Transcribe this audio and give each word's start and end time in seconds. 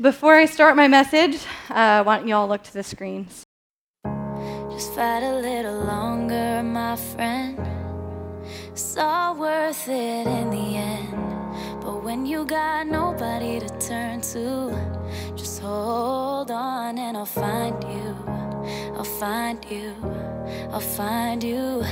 Before 0.00 0.34
I 0.34 0.44
start 0.44 0.76
my 0.76 0.88
message, 0.88 1.42
uh, 1.70 2.04
why 2.04 2.18
don't 2.18 2.28
you 2.28 2.34
all 2.34 2.46
look 2.46 2.62
to 2.64 2.72
the 2.74 2.82
screens? 2.82 3.44
Just 4.70 4.92
fight 4.92 5.22
a 5.22 5.36
little 5.36 5.84
longer, 5.84 6.62
my 6.62 6.96
friend. 6.96 7.58
It's 8.72 8.98
all 8.98 9.36
worth 9.36 9.88
it 9.88 10.26
in 10.26 10.50
the 10.50 10.76
end. 10.76 11.80
But 11.80 12.04
when 12.04 12.26
you 12.26 12.44
got 12.44 12.86
nobody 12.86 13.58
to 13.58 13.68
turn 13.78 14.20
to, 14.32 14.76
just 15.34 15.62
hold 15.62 16.50
on 16.50 16.98
and 16.98 17.16
I'll 17.16 17.24
find 17.24 17.82
you. 17.84 18.14
I'll 18.98 19.04
find 19.04 19.64
you. 19.70 19.94
I'll 20.72 20.80
find 20.80 21.42
you. 21.42 21.82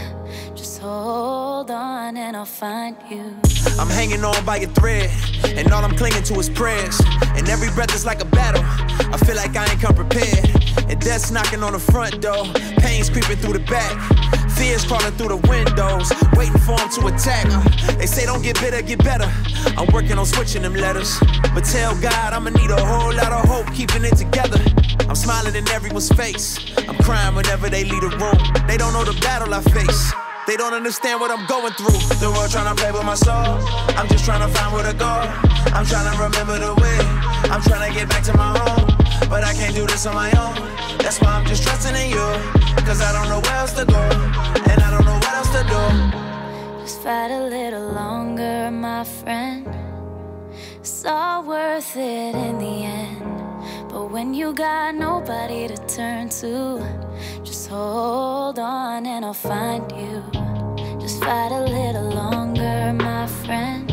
Just 0.55 0.79
hold 0.79 1.71
on 1.71 2.19
and 2.19 2.37
I'll 2.37 2.45
find 2.45 2.97
you. 3.11 3.35
I'm 3.79 3.89
hanging 3.89 4.23
on 4.25 4.45
by 4.45 4.59
a 4.59 4.67
thread, 4.67 5.11
and 5.45 5.73
all 5.73 5.85
I'm 5.85 5.97
clinging 5.97 6.23
to 6.25 6.35
is 6.39 6.49
prayers. 6.49 7.01
And 7.37 7.49
every 7.49 7.71
breath 7.71 7.95
is 7.95 8.05
like 8.05 8.21
a 8.21 8.25
battle. 8.27 8.63
I 9.13 9.19
feel 9.19 9.37
like 9.37 9.57
I 9.57 9.71
ain't 9.71 9.81
come 9.81 9.95
prepared. 9.95 10.51
And 10.89 11.01
death's 11.01 11.31
knocking 11.31 11.63
on 11.63 11.73
the 11.73 11.79
front 11.79 12.21
door, 12.21 12.45
pain's 12.79 13.11
creeping 13.11 13.37
through 13.37 13.55
the 13.55 13.65
back. 13.71 13.95
Fears 14.53 14.85
crawling 14.85 15.13
through 15.13 15.29
the 15.29 15.49
windows, 15.49 16.13
waiting 16.35 16.59
for 16.61 16.77
them 16.77 16.89
to 16.91 17.07
attack. 17.09 17.47
They 17.99 18.07
say 18.07 18.25
don't 18.27 18.43
get 18.43 18.61
bitter, 18.61 18.83
get 18.83 19.03
better. 19.03 19.31
I'm 19.77 19.93
working 19.93 20.19
on 20.19 20.27
switching 20.27 20.63
them 20.63 20.75
letters. 20.75 21.19
But 21.55 21.65
tell 21.65 21.99
God 22.01 22.33
I'ma 22.33 22.51
need 22.51 22.71
a 22.71 22.85
whole 22.85 23.13
lot 23.15 23.33
of 23.33 23.49
hope 23.49 23.73
keeping 23.75 24.05
it 24.05 24.17
together. 24.17 24.61
I'm 25.09 25.17
smiling 25.17 25.55
in 25.55 25.69
everyone's 25.71 26.11
face. 26.13 26.59
I'm 26.89 26.97
crying 26.99 27.35
whenever 27.35 27.69
they 27.69 27.85
leave 27.85 28.01
the 28.01 28.17
room. 28.17 28.67
They 28.67 28.77
don't 28.77 28.93
know 28.93 29.05
the 29.05 29.19
battle 29.21 29.53
I 29.53 29.61
face. 29.61 30.13
They 30.47 30.59
don't 30.59 30.75
understand 30.75 31.21
what 31.21 31.31
I'm 31.31 31.47
going 31.47 31.73
through. 31.73 31.97
The 32.21 32.31
world 32.31 32.51
trying 32.51 32.69
to 32.69 32.81
play 32.81 32.93
with 32.93 33.05
my 33.05 33.15
soul. 33.15 33.57
I'm 33.97 34.07
just 34.09 34.27
trying 34.27 34.47
to 34.47 34.53
find 34.53 34.75
where 34.75 34.85
to 34.85 34.93
go. 34.93 35.09
I'm 35.73 35.87
trying 35.87 36.05
to 36.13 36.23
remember 36.23 36.59
the 36.59 36.75
way. 36.75 36.99
I'm 37.49 37.63
trying 37.63 37.89
to 37.89 37.99
get 37.99 38.11
back 38.11 38.25
to 38.25 38.37
my 38.37 38.53
home. 38.59 38.85
But 39.31 39.43
I 39.43 39.55
can't 39.55 39.75
do 39.75 39.87
this 39.87 40.05
on 40.05 40.15
my 40.15 40.31
own. 40.33 40.55
That's 40.99 41.19
why 41.21 41.31
I'm 41.31 41.47
just 41.47 41.63
trusting 41.63 41.97
in 41.97 42.11
you. 42.11 42.29
Cause 42.85 43.01
I 43.01 43.11
don't 43.13 43.31
know 43.31 43.41
where 43.41 43.57
else 43.57 43.73
to 43.73 43.87
go. 43.87 44.03
And 44.69 44.83
I 44.83 44.91
don't 44.91 45.07
know 45.07 45.17
what 45.17 45.33
else 45.33 45.51
to 45.57 45.63
do. 45.65 46.83
Just 46.83 47.01
fight 47.01 47.31
a 47.31 47.45
little 47.45 47.93
longer, 47.93 48.71
my 48.71 49.05
friend. 49.05 49.67
It's 50.79 51.07
all 51.07 51.43
worth 51.43 51.97
it 51.97 52.35
in 52.35 52.59
the 52.59 52.85
end. 52.85 53.25
But 53.89 54.11
when 54.11 54.35
you 54.35 54.53
got 54.53 54.95
nobody 54.95 55.69
to 55.69 55.77
turn 55.87 56.29
to, 56.41 56.85
just 57.65 57.73
hold 57.73 58.59
on 58.59 59.07
and 59.07 59.25
I'll 59.25 59.33
find 59.33 59.91
you. 59.93 60.23
Just 61.01 61.25
fight 61.25 61.51
a 61.51 61.65
little 61.65 62.11
longer, 62.11 62.93
my 62.93 63.27
friend. 63.27 63.91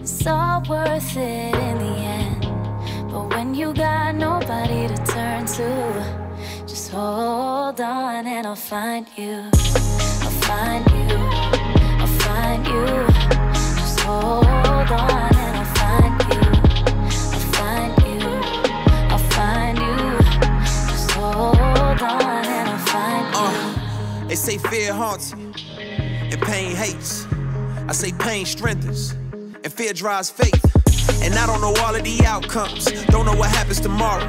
It's 0.00 0.24
all 0.28 0.62
worth 0.68 1.16
it 1.16 1.54
in 1.56 1.78
the 1.78 1.94
end. 2.20 2.42
But 3.10 3.34
when 3.34 3.52
you 3.56 3.74
got 3.74 4.14
nobody 4.14 4.86
to 4.86 4.96
turn 5.04 5.44
to, 5.56 6.64
just 6.64 6.92
hold 6.92 7.80
on 7.80 8.28
and 8.28 8.46
I'll 8.46 8.54
find 8.54 9.08
you. 9.16 9.42
I'll 10.22 10.38
find 10.46 10.86
you. 10.98 11.16
I'll 11.98 12.14
find 12.26 12.64
you. 12.64 12.86
Just 13.80 14.00
hold 14.00 14.46
on 14.46 15.34
and 15.46 15.56
I'll 15.62 15.74
find 15.80 16.14
you. 16.30 16.42
I'll 17.34 17.48
find 17.58 17.92
you. 18.06 18.20
I'll 19.10 19.26
find 19.36 19.78
you. 19.78 20.18
Just 20.92 21.10
hold 21.10 22.02
on 22.02 22.31
they 24.32 24.36
say 24.36 24.56
fear 24.56 24.94
haunts 24.94 25.34
you, 25.36 25.52
and 25.78 26.40
pain 26.40 26.74
hates. 26.74 27.26
I 27.86 27.92
say 27.92 28.12
pain 28.12 28.46
strengthens, 28.46 29.10
and 29.32 29.70
fear 29.70 29.92
drives 29.92 30.30
faith. 30.30 30.64
And 31.22 31.34
I 31.34 31.44
don't 31.46 31.60
know 31.60 31.74
all 31.84 31.94
of 31.94 32.02
the 32.02 32.24
outcomes, 32.24 32.86
don't 33.08 33.26
know 33.26 33.34
what 33.34 33.50
happens 33.50 33.78
tomorrow. 33.78 34.24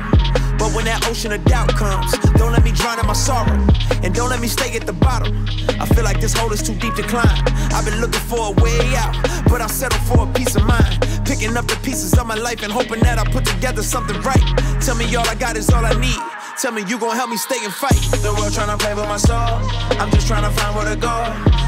But 0.59 0.75
when 0.75 0.83
that 0.91 1.07
ocean 1.07 1.31
of 1.31 1.45
doubt 1.45 1.69
comes, 1.75 2.17
don't 2.35 2.51
let 2.51 2.65
me 2.65 2.73
drown 2.73 2.99
in 2.99 3.07
my 3.07 3.13
sorrow. 3.13 3.55
And 4.03 4.13
don't 4.13 4.29
let 4.29 4.41
me 4.41 4.49
stay 4.49 4.75
at 4.75 4.85
the 4.85 4.91
bottom. 4.91 5.45
I 5.79 5.85
feel 5.85 6.03
like 6.03 6.19
this 6.19 6.33
hole 6.33 6.51
is 6.51 6.61
too 6.61 6.75
deep 6.75 6.95
to 6.95 7.03
climb. 7.03 7.41
I've 7.71 7.85
been 7.85 8.01
looking 8.01 8.19
for 8.27 8.51
a 8.51 8.61
way 8.61 8.95
out, 8.97 9.15
but 9.47 9.61
I 9.61 9.67
settle 9.67 9.99
for 9.99 10.27
a 10.27 10.33
peace 10.33 10.53
of 10.57 10.65
mind. 10.65 10.99
Picking 11.23 11.55
up 11.55 11.65
the 11.67 11.79
pieces 11.81 12.11
of 12.19 12.27
my 12.27 12.35
life 12.35 12.61
and 12.61 12.73
hoping 12.73 12.99
that 13.07 13.19
I 13.19 13.23
put 13.31 13.45
together 13.45 13.81
something 13.81 14.19
right. 14.19 14.43
Tell 14.81 14.95
me 14.95 15.15
all 15.15 15.25
I 15.29 15.35
got 15.35 15.55
is 15.55 15.69
all 15.69 15.85
I 15.85 15.93
need. 15.93 16.32
Tell 16.61 16.71
me 16.71 16.83
you 16.87 16.99
gon' 16.99 17.15
help 17.15 17.29
me 17.29 17.37
stay 17.37 17.57
and 17.63 17.73
fight. 17.73 17.99
The 18.21 18.31
world 18.37 18.53
tryna 18.53 18.77
play 18.79 18.93
with 18.93 19.07
my 19.07 19.17
soul. 19.17 19.57
I'm 19.99 20.09
just 20.11 20.27
tryna 20.27 20.51
find 20.51 20.75
where 20.75 20.85
to 20.85 20.95
go. 20.95 21.09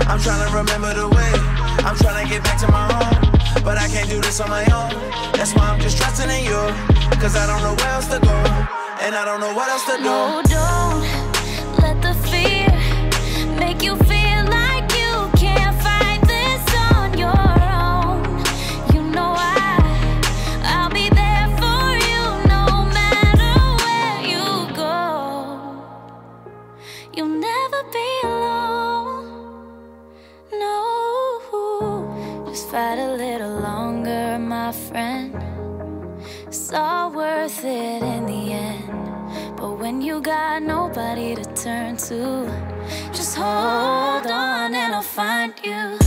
I'm 0.08 0.20
tryna 0.20 0.54
remember 0.54 0.94
the 0.94 1.10
way. 1.10 1.32
I'm 1.84 1.96
tryna 1.98 2.30
get 2.30 2.44
back 2.44 2.60
to 2.60 2.68
my 2.72 2.86
home. 2.94 3.64
But 3.64 3.78
I 3.78 3.88
can't 3.88 4.08
do 4.08 4.22
this 4.22 4.40
on 4.40 4.50
my 4.50 4.64
own. 4.66 4.94
That's 5.34 5.54
why 5.56 5.70
I'm 5.70 5.82
just 5.82 5.98
trusting 5.98 6.30
in 6.30 6.46
you. 6.46 6.62
Cause 7.20 7.36
I 7.36 7.48
don't 7.48 7.62
know 7.64 7.74
where 7.74 7.94
else 7.94 8.08
to 8.08 8.20
go. 8.20 8.38
And 9.02 9.16
I 9.16 9.26
don't 9.26 9.40
know 9.40 9.54
what 9.54 9.70
else 9.70 9.86
to 9.86 9.98
do. 9.98 10.04
No, 10.04 10.42
don't 10.46 11.02
let 11.82 12.02
the 12.02 12.14
fear 12.30 12.70
make 13.58 13.82
you 13.82 13.96
feel 13.98 14.15
all 36.76 37.12
worth 37.12 37.64
it 37.64 38.04
in 38.04 38.26
the 38.26 38.54
end. 38.54 39.58
But 39.58 39.80
when 39.80 40.02
you 40.02 40.22
got 40.22 40.62
nobody 40.62 41.36
to 41.36 41.44
turn 41.56 41.98
to, 41.98 42.46
just 43.14 43.36
hold 43.36 44.28
on 44.28 44.74
and 44.76 44.94
I'll 44.94 45.02
find 45.02 45.54
you. 45.64 46.05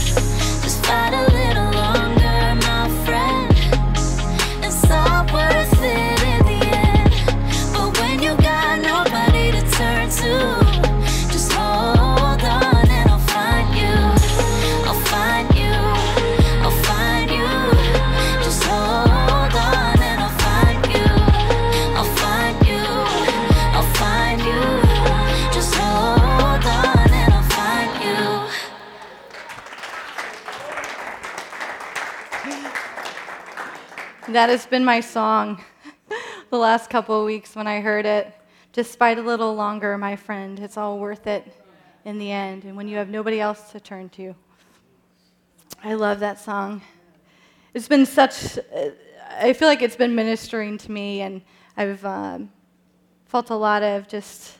That 34.39 34.47
has 34.47 34.65
been 34.65 34.85
my 34.85 35.01
song 35.01 35.61
the 36.49 36.57
last 36.57 36.89
couple 36.89 37.19
of 37.19 37.25
weeks 37.25 37.57
when 37.57 37.67
I 37.67 37.81
heard 37.81 38.05
it. 38.05 38.33
Just 38.71 38.97
fight 38.97 39.17
a 39.17 39.21
little 39.21 39.53
longer, 39.53 39.97
my 39.97 40.15
friend. 40.15 40.57
It's 40.61 40.77
all 40.77 40.97
worth 40.97 41.27
it 41.27 41.61
in 42.05 42.17
the 42.19 42.31
end. 42.31 42.63
And 42.63 42.77
when 42.77 42.87
you 42.87 42.95
have 42.95 43.09
nobody 43.09 43.41
else 43.41 43.69
to 43.73 43.81
turn 43.81 44.07
to. 44.11 44.33
I 45.83 45.95
love 45.95 46.21
that 46.21 46.39
song. 46.39 46.81
It's 47.73 47.89
been 47.89 48.05
such, 48.05 48.57
uh, 48.57 48.91
I 49.29 49.51
feel 49.51 49.67
like 49.67 49.81
it's 49.81 49.97
been 49.97 50.15
ministering 50.15 50.77
to 50.77 50.89
me, 50.89 51.19
and 51.19 51.41
I've 51.75 52.05
um, 52.05 52.49
felt 53.25 53.49
a 53.49 53.55
lot 53.55 53.83
of 53.83 54.07
just 54.07 54.57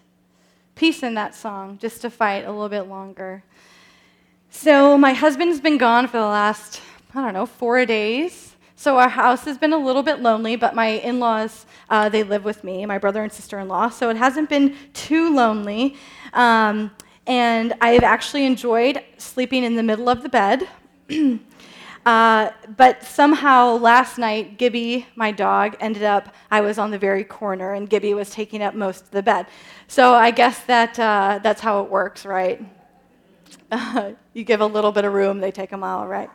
peace 0.75 1.03
in 1.03 1.13
that 1.13 1.33
song, 1.33 1.77
just 1.77 2.01
to 2.01 2.09
fight 2.09 2.43
a 2.43 2.51
little 2.51 2.67
bit 2.67 2.89
longer. 2.89 3.45
So, 4.49 4.97
my 4.97 5.13
husband's 5.13 5.61
been 5.61 5.77
gone 5.77 6.07
for 6.07 6.17
the 6.17 6.25
last, 6.25 6.81
I 7.15 7.21
don't 7.21 7.33
know, 7.33 7.45
four 7.45 7.85
days. 7.85 8.48
So, 8.81 8.97
our 8.97 9.09
house 9.09 9.43
has 9.43 9.57
been 9.57 9.73
a 9.73 9.77
little 9.77 10.03
bit 10.03 10.21
lonely, 10.21 10.55
but 10.55 10.73
my 10.73 10.87
in 10.87 11.19
laws, 11.19 11.65
uh, 11.89 12.07
they 12.07 12.23
live 12.23 12.45
with 12.45 12.63
me, 12.63 12.85
my 12.85 12.97
brother 12.97 13.21
and 13.21 13.29
sister 13.29 13.59
in 13.59 13.67
law. 13.67 13.89
So, 13.89 14.09
it 14.09 14.15
hasn't 14.15 14.47
been 14.47 14.73
too 14.93 15.35
lonely. 15.35 15.97
Um, 16.31 16.89
and 17.27 17.73
I've 17.81 18.03
actually 18.03 18.45
enjoyed 18.45 19.03
sleeping 19.17 19.65
in 19.65 19.75
the 19.75 19.83
middle 19.83 20.07
of 20.07 20.23
the 20.23 20.29
bed. 20.29 20.69
Uh, 22.05 22.51
but 22.77 23.03
somehow 23.03 23.75
last 23.75 24.17
night, 24.17 24.57
Gibby, 24.57 25.05
my 25.15 25.31
dog, 25.31 25.75
ended 25.81 26.01
up, 26.01 26.33
I 26.49 26.61
was 26.61 26.79
on 26.79 26.89
the 26.89 26.97
very 26.97 27.25
corner 27.25 27.73
and 27.73 27.87
Gibby 27.87 28.13
was 28.13 28.29
taking 28.31 28.63
up 28.63 28.73
most 28.73 29.03
of 29.03 29.11
the 29.11 29.21
bed. 29.21 29.47
So 29.87 30.13
I 30.15 30.31
guess 30.31 30.61
that, 30.61 30.97
uh, 30.97 31.41
that's 31.43 31.59
how 31.59 31.83
it 31.83 31.91
works, 31.91 32.25
right? 32.25 32.65
you 34.33 34.43
give 34.43 34.61
a 34.61 34.65
little 34.65 34.93
bit 34.93 35.03
of 35.03 35.13
room, 35.13 35.39
they 35.39 35.51
take 35.51 35.69
them 35.69 35.83
all, 35.83 36.07
right? 36.07 36.31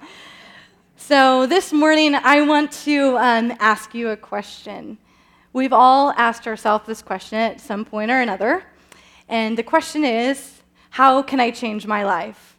So 0.97 1.45
this 1.47 1.73
morning, 1.73 2.15
I 2.15 2.43
want 2.43 2.71
to 2.85 3.19
um, 3.19 3.53
ask 3.59 3.95
you 3.95 4.11
a 4.11 4.17
question. 4.17 4.97
We've 5.53 5.73
all 5.73 6.13
asked 6.13 6.47
ourselves 6.47 6.87
this 6.87 7.03
question 7.03 7.39
at 7.39 7.61
some 7.61 7.85
point 7.85 8.11
or 8.11 8.21
another. 8.21 8.65
And 9.29 9.59
the 9.59 9.65
question 9.65 10.05
is 10.05 10.63
how 10.91 11.21
can 11.21 11.41
I 11.41 11.51
change 11.51 11.87
my 11.87 12.05
life? 12.05 12.57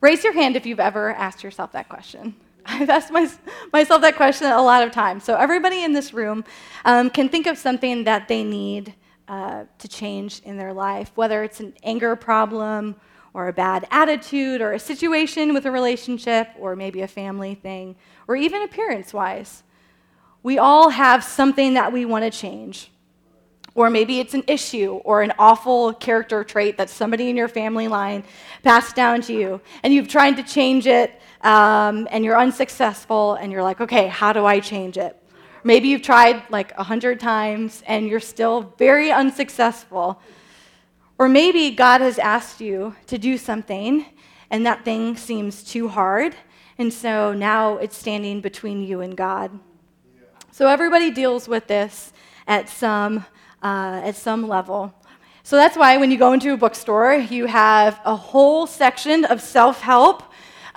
Raise 0.00 0.22
your 0.22 0.34
hand 0.34 0.54
if 0.54 0.66
you've 0.66 0.78
ever 0.78 1.12
asked 1.14 1.42
yourself 1.42 1.72
that 1.72 1.88
question. 1.88 2.36
I've 2.66 2.90
asked 2.90 3.10
my, 3.10 3.28
myself 3.72 4.02
that 4.02 4.16
question 4.16 4.48
a 4.48 4.62
lot 4.62 4.82
of 4.82 4.92
times. 4.92 5.24
So, 5.24 5.34
everybody 5.34 5.82
in 5.82 5.94
this 5.94 6.12
room 6.12 6.44
um, 6.84 7.08
can 7.08 7.28
think 7.28 7.46
of 7.46 7.56
something 7.56 8.04
that 8.04 8.28
they 8.28 8.44
need 8.44 8.94
uh, 9.26 9.64
to 9.78 9.88
change 9.88 10.40
in 10.44 10.58
their 10.58 10.74
life, 10.74 11.10
whether 11.14 11.42
it's 11.42 11.60
an 11.60 11.72
anger 11.82 12.14
problem 12.16 12.96
or 13.38 13.46
a 13.46 13.52
bad 13.52 13.86
attitude 13.92 14.60
or 14.60 14.72
a 14.72 14.80
situation 14.80 15.54
with 15.54 15.64
a 15.64 15.70
relationship 15.70 16.48
or 16.58 16.74
maybe 16.74 17.02
a 17.02 17.06
family 17.06 17.54
thing 17.54 17.94
or 18.26 18.34
even 18.34 18.62
appearance 18.62 19.14
wise. 19.14 19.62
We 20.42 20.58
all 20.58 20.88
have 20.88 21.22
something 21.22 21.74
that 21.74 21.92
we 21.92 22.04
want 22.04 22.24
to 22.24 22.32
change. 22.32 22.90
Or 23.76 23.90
maybe 23.90 24.18
it's 24.18 24.34
an 24.34 24.42
issue 24.48 24.94
or 25.04 25.22
an 25.22 25.32
awful 25.38 25.92
character 25.92 26.42
trait 26.42 26.78
that 26.78 26.90
somebody 26.90 27.30
in 27.30 27.36
your 27.36 27.46
family 27.46 27.86
line 27.86 28.24
passed 28.64 28.96
down 28.96 29.20
to 29.22 29.32
you, 29.32 29.60
and 29.84 29.94
you've 29.94 30.08
tried 30.08 30.34
to 30.38 30.42
change 30.42 30.88
it 30.88 31.22
um, 31.42 32.08
and 32.10 32.24
you're 32.24 32.40
unsuccessful, 32.40 33.34
and 33.34 33.52
you're 33.52 33.62
like, 33.62 33.80
okay, 33.80 34.08
how 34.08 34.32
do 34.32 34.46
I 34.46 34.58
change 34.58 34.98
it? 34.98 35.16
Maybe 35.62 35.86
you've 35.86 36.02
tried 36.02 36.42
like 36.50 36.72
a 36.76 36.82
hundred 36.82 37.20
times 37.20 37.84
and 37.86 38.08
you're 38.08 38.18
still 38.18 38.74
very 38.78 39.12
unsuccessful. 39.12 40.20
Or 41.18 41.28
maybe 41.28 41.70
God 41.72 42.00
has 42.00 42.18
asked 42.18 42.60
you 42.60 42.94
to 43.08 43.18
do 43.18 43.36
something 43.36 44.06
and 44.50 44.64
that 44.64 44.84
thing 44.84 45.16
seems 45.16 45.62
too 45.62 45.88
hard, 45.88 46.34
and 46.78 46.92
so 46.92 47.34
now 47.34 47.76
it's 47.76 47.96
standing 47.96 48.40
between 48.40 48.82
you 48.82 49.00
and 49.00 49.16
God. 49.16 49.58
So 50.52 50.68
everybody 50.68 51.10
deals 51.10 51.48
with 51.48 51.66
this 51.66 52.12
at 52.46 52.68
some 52.68 53.26
uh, 53.62 54.00
at 54.04 54.16
some 54.16 54.48
level. 54.48 54.94
So 55.42 55.56
that's 55.56 55.76
why 55.76 55.96
when 55.96 56.10
you 56.10 56.18
go 56.18 56.32
into 56.32 56.52
a 56.52 56.56
bookstore, 56.56 57.14
you 57.14 57.46
have 57.46 58.00
a 58.04 58.14
whole 58.14 58.66
section 58.66 59.24
of 59.24 59.40
self 59.42 59.80
help. 59.80 60.22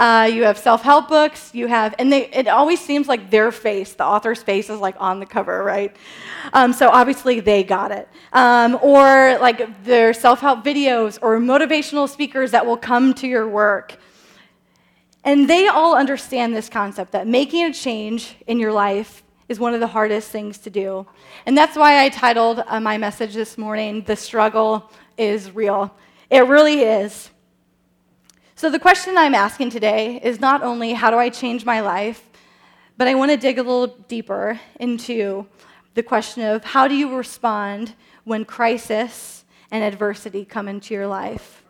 Uh, 0.02 0.26
you 0.26 0.44
have 0.44 0.58
self 0.58 0.82
help 0.82 1.08
books, 1.08 1.54
you 1.54 1.68
have, 1.68 1.94
and 2.00 2.12
they, 2.12 2.26
it 2.32 2.48
always 2.48 2.80
seems 2.80 3.08
like 3.08 3.30
their 3.30 3.52
face, 3.52 3.94
the 3.94 4.04
author's 4.04 4.42
face, 4.42 4.68
is 4.68 4.80
like 4.80 4.96
on 5.00 5.20
the 5.20 5.28
cover, 5.28 5.64
right? 5.64 5.96
Um, 6.54 6.74
so 6.74 6.90
obviously 6.90 7.40
they 7.40 7.64
got 7.64 7.92
it. 7.92 8.10
Um, 8.34 8.80
or 8.82 9.38
like 9.38 9.84
their 9.84 10.12
self 10.16 10.40
help 10.40 10.66
videos 10.66 11.20
or 11.22 11.38
motivational 11.38 12.10
speakers 12.10 12.50
that 12.50 12.66
will 12.66 12.78
come 12.78 13.14
to 13.14 13.28
your 13.28 13.48
work. 13.48 13.96
And 15.24 15.48
they 15.48 15.68
all 15.68 15.96
understand 15.96 16.56
this 16.56 16.68
concept 16.68 17.12
that 17.12 17.28
making 17.28 17.66
a 17.66 17.72
change 17.72 18.38
in 18.48 18.58
your 18.58 18.74
life 18.74 19.22
is 19.50 19.60
one 19.60 19.76
of 19.76 19.82
the 19.82 19.88
hardest 19.88 20.32
things 20.32 20.58
to 20.60 20.72
do. 20.72 21.06
And 21.46 21.56
that's 21.56 21.78
why 21.78 22.04
I 22.04 22.10
titled 22.10 22.64
uh, 22.66 22.80
my 22.80 22.98
message 22.98 23.36
this 23.36 23.56
morning, 23.56 24.02
The 24.02 24.16
Struggle 24.16 24.90
is 25.16 25.52
Real. 25.52 25.96
It 26.32 26.48
really 26.48 26.80
is. 26.80 27.31
So, 28.62 28.70
the 28.70 28.78
question 28.78 29.18
I'm 29.18 29.34
asking 29.34 29.72
today 29.72 30.20
is 30.22 30.40
not 30.40 30.62
only 30.62 30.94
how 30.94 31.10
do 31.10 31.18
I 31.18 31.30
change 31.30 31.66
my 31.66 31.80
life, 31.80 32.30
but 32.96 33.08
I 33.08 33.16
want 33.16 33.32
to 33.32 33.38
dig 33.38 33.58
a 33.58 33.64
little 33.64 33.88
deeper 33.88 34.60
into 34.80 35.48
the 35.96 36.04
question 36.04 36.44
of 36.44 36.64
how 36.64 36.88
do 36.88 36.94
you 36.94 37.18
respond 37.18 37.96
when 38.24 38.46
crisis 38.46 39.46
and 39.72 39.84
adversity 39.84 40.46
come 40.46 40.68
into 40.68 40.94
your 40.94 41.08
life. 41.08 41.64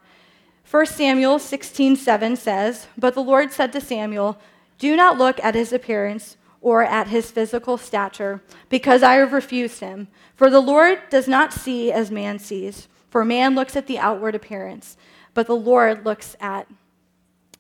1 0.70 0.88
Samuel 0.88 1.40
16:7 1.40 2.36
says, 2.36 2.88
"But 2.98 3.14
the 3.14 3.24
Lord 3.24 3.54
said 3.54 3.72
to 3.72 3.80
Samuel, 3.80 4.38
do 4.78 4.98
not 4.98 5.18
look 5.18 5.42
at 5.42 5.56
his 5.56 5.72
appearance 5.72 6.36
or 6.60 6.84
at 6.84 7.08
his 7.08 7.32
physical 7.32 7.78
stature, 7.78 8.44
because 8.68 9.02
I 9.02 9.14
have 9.14 9.32
refused 9.32 9.80
him. 9.80 10.10
For 10.36 10.50
the 10.50 10.60
Lord 10.60 11.00
does 11.10 11.30
not 11.30 11.54
see 11.54 11.90
as 11.90 12.12
man 12.12 12.38
sees, 12.38 12.90
for 13.10 13.24
man 13.24 13.56
looks 13.56 13.78
at 13.78 13.88
the 13.88 13.98
outward 13.98 14.36
appearance, 14.36 14.98
but 15.34 15.48
the 15.48 15.56
Lord 15.56 16.06
looks 16.06 16.36
at 16.42 16.68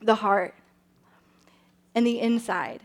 the 0.02 0.16
heart 0.16 0.54
and 1.96 2.06
the 2.06 2.20
inside. 2.20 2.82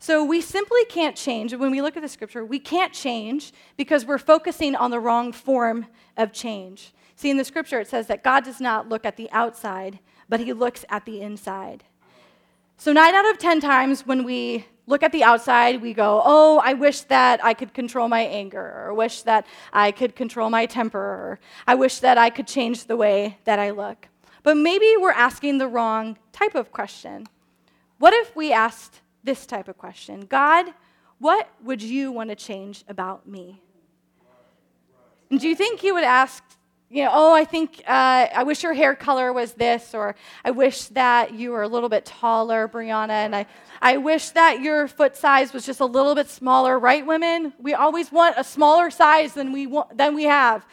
So 0.00 0.24
we 0.24 0.40
simply 0.40 0.84
can't 0.84 1.16
change. 1.16 1.54
When 1.54 1.70
we 1.70 1.82
look 1.82 1.96
at 1.96 2.02
the 2.02 2.08
scripture, 2.08 2.44
we 2.44 2.60
can't 2.60 2.92
change 2.92 3.52
because 3.76 4.04
we're 4.04 4.18
focusing 4.18 4.76
on 4.76 4.90
the 4.90 5.00
wrong 5.00 5.32
form 5.32 5.86
of 6.16 6.32
change. 6.32 6.92
See, 7.16 7.30
in 7.30 7.36
the 7.36 7.44
scripture, 7.44 7.80
it 7.80 7.88
says 7.88 8.06
that 8.06 8.22
God 8.22 8.44
does 8.44 8.60
not 8.60 8.88
look 8.88 9.04
at 9.04 9.16
the 9.16 9.28
outside, 9.32 9.98
but 10.28 10.38
he 10.38 10.52
looks 10.52 10.84
at 10.88 11.04
the 11.04 11.20
inside. 11.20 11.82
So, 12.76 12.92
nine 12.92 13.12
out 13.12 13.28
of 13.28 13.38
10 13.38 13.60
times 13.60 14.06
when 14.06 14.22
we 14.22 14.66
look 14.86 15.02
at 15.02 15.10
the 15.10 15.24
outside, 15.24 15.82
we 15.82 15.92
go, 15.92 16.22
oh, 16.24 16.60
I 16.64 16.74
wish 16.74 17.00
that 17.02 17.44
I 17.44 17.54
could 17.54 17.74
control 17.74 18.08
my 18.08 18.20
anger, 18.20 18.84
or 18.86 18.94
wish 18.94 19.22
that 19.22 19.46
I 19.72 19.90
could 19.90 20.14
control 20.14 20.48
my 20.48 20.66
temper, 20.66 20.98
or 20.98 21.40
I 21.66 21.74
wish 21.74 21.98
that 21.98 22.18
I 22.18 22.30
could 22.30 22.46
change 22.46 22.84
the 22.84 22.96
way 22.96 23.38
that 23.44 23.58
I 23.58 23.70
look. 23.70 24.07
But 24.42 24.56
maybe 24.56 24.94
we're 24.98 25.10
asking 25.10 25.58
the 25.58 25.68
wrong 25.68 26.18
type 26.32 26.54
of 26.54 26.72
question. 26.72 27.26
What 27.98 28.14
if 28.14 28.34
we 28.36 28.52
asked 28.52 29.00
this 29.24 29.46
type 29.46 29.68
of 29.68 29.76
question 29.76 30.26
God, 30.28 30.66
what 31.18 31.48
would 31.62 31.82
you 31.82 32.12
want 32.12 32.30
to 32.30 32.36
change 32.36 32.84
about 32.88 33.26
me? 33.26 33.60
And 35.30 35.40
do 35.40 35.48
you 35.48 35.54
think 35.54 35.80
He 35.80 35.92
would 35.92 36.04
ask 36.04 36.42
you 36.90 37.04
know, 37.04 37.10
oh, 37.12 37.34
I 37.34 37.44
think 37.44 37.82
uh, 37.86 38.28
I 38.34 38.44
wish 38.44 38.62
your 38.62 38.72
hair 38.72 38.94
color 38.94 39.30
was 39.30 39.52
this, 39.52 39.92
or 39.92 40.14
I 40.42 40.52
wish 40.52 40.86
that 40.86 41.34
you 41.34 41.50
were 41.50 41.62
a 41.62 41.68
little 41.68 41.90
bit 41.90 42.06
taller, 42.06 42.66
Brianna, 42.66 43.10
and 43.10 43.36
I, 43.36 43.46
I 43.82 43.98
wish 43.98 44.30
that 44.30 44.62
your 44.62 44.88
foot 44.88 45.14
size 45.14 45.52
was 45.52 45.66
just 45.66 45.80
a 45.80 45.84
little 45.84 46.14
bit 46.14 46.30
smaller, 46.30 46.78
right, 46.78 47.04
women? 47.04 47.52
We 47.58 47.74
always 47.74 48.10
want 48.10 48.36
a 48.38 48.44
smaller 48.44 48.90
size 48.90 49.34
than 49.34 49.52
we 49.52 49.66
want, 49.66 49.98
than 49.98 50.14
we 50.14 50.24
have. 50.24 50.64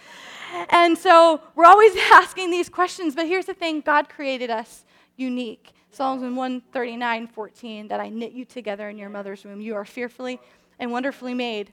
And 0.70 0.98
so 0.98 1.42
we're 1.56 1.66
always 1.66 1.96
asking 2.12 2.52
these 2.52 2.70
questions, 2.70 3.16
but 3.16 3.28
here's 3.28 3.46
the 3.46 3.54
thing 3.54 3.82
God 3.82 4.10
created 4.10 4.50
us 4.50 4.86
unique. 5.16 5.72
Psalms 5.92 6.22
139, 6.22 7.28
14, 7.28 7.88
that 7.88 8.02
I 8.02 8.10
knit 8.10 8.34
you 8.34 8.44
together 8.44 8.90
in 8.90 8.98
your 8.98 9.10
mother's 9.10 9.46
womb. 9.46 9.62
You 9.62 9.76
are 9.76 9.86
fearfully 9.86 10.40
and 10.78 10.92
wonderfully 10.92 11.34
made. 11.34 11.72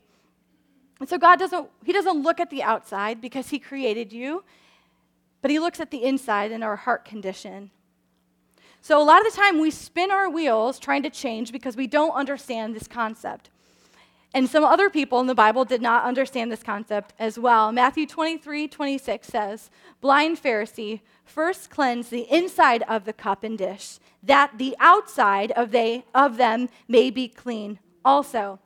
And 1.00 1.08
so 1.08 1.18
God 1.18 1.40
doesn't, 1.40 1.68
He 1.84 1.92
doesn't 1.92 2.22
look 2.22 2.38
at 2.38 2.48
the 2.48 2.62
outside 2.62 3.20
because 3.20 3.48
He 3.48 3.58
created 3.58 4.12
you, 4.12 4.44
but 5.40 5.50
He 5.50 5.58
looks 5.58 5.80
at 5.80 5.90
the 5.90 6.04
inside 6.04 6.52
and 6.52 6.62
our 6.62 6.76
heart 6.76 7.04
condition. 7.04 7.72
So 8.80 9.00
a 9.00 9.04
lot 9.04 9.26
of 9.26 9.32
the 9.32 9.36
time 9.36 9.60
we 9.60 9.70
spin 9.70 10.10
our 10.10 10.30
wheels 10.30 10.78
trying 10.78 11.02
to 11.02 11.10
change 11.10 11.50
because 11.50 11.76
we 11.76 11.88
don't 11.88 12.12
understand 12.12 12.76
this 12.76 12.86
concept. 12.86 13.50
And 14.34 14.48
some 14.48 14.64
other 14.64 14.88
people 14.88 15.20
in 15.20 15.26
the 15.26 15.34
Bible 15.34 15.64
did 15.64 15.82
not 15.82 16.04
understand 16.04 16.50
this 16.50 16.62
concept 16.62 17.12
as 17.18 17.38
well. 17.38 17.70
Matthew 17.70 18.06
23, 18.06 18.66
26 18.66 19.28
says, 19.28 19.70
Blind 20.00 20.42
Pharisee, 20.42 21.00
first 21.24 21.68
cleanse 21.68 22.08
the 22.08 22.26
inside 22.34 22.82
of 22.84 23.04
the 23.04 23.12
cup 23.12 23.44
and 23.44 23.58
dish, 23.58 23.98
that 24.22 24.56
the 24.56 24.74
outside 24.80 25.50
of, 25.52 25.70
they, 25.70 26.04
of 26.14 26.38
them 26.38 26.70
may 26.88 27.10
be 27.10 27.28
clean 27.28 27.78
also. 28.04 28.58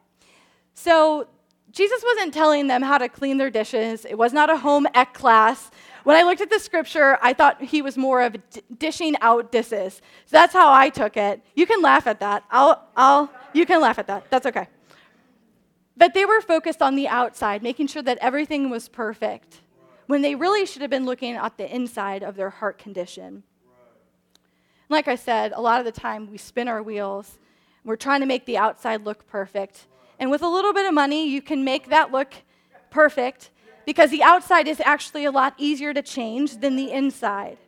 So 0.75 1.29
Jesus 1.73 2.03
wasn't 2.05 2.33
telling 2.33 2.69
them 2.69 2.83
how 2.83 2.99
to 2.99 3.09
clean 3.09 3.39
their 3.39 3.51
dishes. 3.51 4.05
It 4.05 4.17
was 4.17 4.33
not 4.33 4.49
a 4.49 4.57
home 4.57 4.87
ec 4.95 5.15
class. 5.15 5.71
When 6.05 6.17
I 6.17 6.23
looked 6.23 6.41
at 6.41 6.49
the 6.49 6.61
scripture, 6.61 7.19
I 7.21 7.33
thought 7.33 7.61
he 7.61 7.83
was 7.83 7.99
more 7.99 8.23
of 8.23 8.35
d- 8.51 8.63
dishing 8.79 9.17
out 9.21 9.51
dishes. 9.51 9.95
So 10.27 10.37
that's 10.37 10.53
how 10.53 10.73
I 10.73 10.91
took 10.91 11.17
it. 11.17 11.43
You 11.57 11.67
can 11.67 11.83
laugh 11.83 12.07
at 12.07 12.21
that. 12.21 12.45
I'll, 12.53 12.89
I'll, 12.97 13.33
you 13.53 13.67
can 13.67 13.81
laugh 13.81 13.99
at 13.99 14.07
that. 14.07 14.31
That's 14.31 14.47
okay. 14.47 14.69
But 15.97 16.15
they 16.15 16.25
were 16.25 16.41
focused 16.41 16.83
on 16.83 16.95
the 16.95 17.09
outside, 17.09 17.63
making 17.63 17.87
sure 17.87 18.03
that 18.03 18.19
everything 18.21 18.69
was 18.69 18.89
perfect, 18.89 19.61
when 20.07 20.23
they 20.23 20.35
really 20.35 20.67
should 20.67 20.83
have 20.83 20.91
been 20.91 21.07
looking 21.07 21.35
at 21.35 21.57
the 21.57 21.75
inside 21.75 22.23
of 22.23 22.37
their 22.37 22.51
heart 22.51 22.79
condition. 22.79 23.43
Like 24.89 25.09
I 25.09 25.17
said, 25.17 25.53
a 25.53 25.61
lot 25.61 25.81
of 25.81 25.87
the 25.87 26.01
time 26.01 26.31
we 26.31 26.39
spin 26.39 26.69
our 26.69 26.83
wheels. 26.83 27.39
We're 27.85 27.97
trying 27.97 28.21
to 28.21 28.27
make 28.27 28.47
the 28.47 28.59
outside 28.59 29.05
look 29.05 29.27
perfect. 29.27 29.87
And 30.19 30.31
with 30.31 30.43
a 30.43 30.49
little 30.49 30.73
bit 30.73 30.87
of 30.87 30.95
money, 30.95 31.29
you 31.29 31.43
can 31.43 31.65
make 31.65 31.89
that 31.89 32.13
look 32.13 32.35
perfect 32.91 33.51
because 33.85 34.11
the 34.11 34.23
outside 34.23 34.69
is 34.69 34.81
actually 34.85 35.25
a 35.25 35.31
lot 35.31 35.55
easier 35.59 35.93
to 35.95 36.03
change 36.03 36.59
than 36.59 36.77
the 36.77 36.93
inside. 36.93 37.59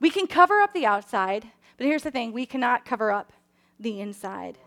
We 0.00 0.10
can 0.10 0.26
cover 0.26 0.60
up 0.60 0.72
the 0.72 0.86
outside, 0.86 1.46
but 1.76 1.86
here's 1.86 2.02
the 2.02 2.10
thing 2.10 2.32
we 2.32 2.46
cannot 2.46 2.84
cover 2.84 3.10
up 3.10 3.32
the 3.78 4.00
inside. 4.00 4.58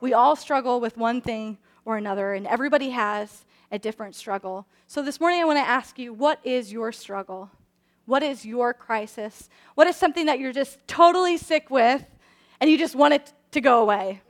We 0.00 0.12
all 0.12 0.34
struggle 0.36 0.80
with 0.80 0.96
one 0.96 1.20
thing 1.20 1.58
or 1.84 1.96
another, 1.96 2.34
and 2.34 2.46
everybody 2.46 2.90
has 2.90 3.44
a 3.70 3.78
different 3.78 4.14
struggle. 4.14 4.66
So 4.86 5.02
this 5.02 5.20
morning, 5.20 5.40
I 5.40 5.44
want 5.44 5.58
to 5.58 5.68
ask 5.68 5.98
you 5.98 6.12
what 6.12 6.38
is 6.44 6.72
your 6.72 6.92
struggle? 6.92 7.50
What 8.04 8.22
is 8.22 8.44
your 8.44 8.74
crisis? 8.74 9.48
What 9.74 9.86
is 9.86 9.96
something 9.96 10.26
that 10.26 10.38
you're 10.38 10.52
just 10.52 10.78
totally 10.86 11.36
sick 11.36 11.70
with 11.70 12.04
and 12.60 12.70
you 12.70 12.76
just 12.76 12.94
want 12.94 13.14
it 13.14 13.32
to 13.52 13.60
go 13.60 13.82
away? 13.82 14.20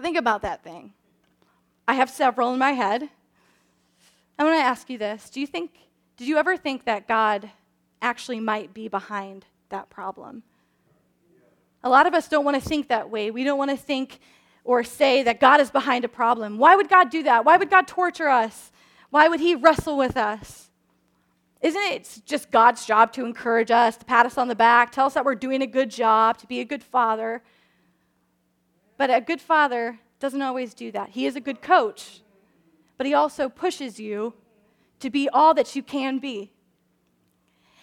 Think 0.00 0.16
about 0.16 0.42
that 0.42 0.64
thing. 0.64 0.92
I 1.86 1.94
have 1.94 2.10
several 2.10 2.52
in 2.52 2.58
my 2.58 2.72
head. 2.72 3.08
I 4.38 4.44
want 4.44 4.56
to 4.56 4.64
ask 4.64 4.90
you 4.90 4.98
this. 4.98 5.30
Do 5.30 5.40
you 5.40 5.46
think, 5.46 5.70
did 6.16 6.26
you 6.26 6.38
ever 6.38 6.56
think 6.56 6.84
that 6.86 7.06
God 7.06 7.48
actually 8.02 8.40
might 8.40 8.74
be 8.74 8.88
behind 8.88 9.44
that 9.68 9.90
problem? 9.90 10.42
A 11.84 11.88
lot 11.88 12.06
of 12.06 12.14
us 12.14 12.28
don't 12.28 12.44
want 12.44 12.60
to 12.60 12.68
think 12.68 12.88
that 12.88 13.10
way. 13.10 13.30
We 13.30 13.44
don't 13.44 13.58
want 13.58 13.70
to 13.70 13.76
think 13.76 14.18
or 14.64 14.82
say 14.82 15.22
that 15.22 15.40
God 15.40 15.60
is 15.60 15.70
behind 15.70 16.04
a 16.04 16.08
problem. 16.08 16.58
Why 16.58 16.74
would 16.74 16.88
God 16.88 17.10
do 17.10 17.22
that? 17.24 17.44
Why 17.44 17.56
would 17.56 17.70
God 17.70 17.86
torture 17.86 18.28
us? 18.28 18.72
Why 19.10 19.28
would 19.28 19.40
He 19.40 19.54
wrestle 19.54 19.96
with 19.96 20.16
us? 20.16 20.70
Isn't 21.60 21.82
it 21.82 22.20
just 22.26 22.50
God's 22.50 22.84
job 22.84 23.12
to 23.12 23.24
encourage 23.24 23.70
us, 23.70 23.96
to 23.96 24.04
pat 24.04 24.26
us 24.26 24.36
on 24.36 24.48
the 24.48 24.54
back, 24.54 24.90
tell 24.90 25.06
us 25.06 25.14
that 25.14 25.24
we're 25.24 25.34
doing 25.34 25.62
a 25.62 25.66
good 25.66 25.90
job, 25.90 26.38
to 26.38 26.46
be 26.46 26.60
a 26.60 26.64
good 26.64 26.82
father? 26.82 27.42
But 28.96 29.10
a 29.10 29.20
good 29.20 29.40
father 29.40 29.98
doesn't 30.18 30.42
always 30.42 30.74
do 30.74 30.90
that. 30.92 31.10
He 31.10 31.26
is 31.26 31.36
a 31.36 31.40
good 31.40 31.62
coach, 31.62 32.20
but 32.96 33.06
he 33.06 33.14
also 33.14 33.48
pushes 33.48 34.00
you 34.00 34.34
to 35.00 35.10
be 35.10 35.28
all 35.28 35.54
that 35.54 35.76
you 35.76 35.82
can 35.82 36.18
be. 36.18 36.52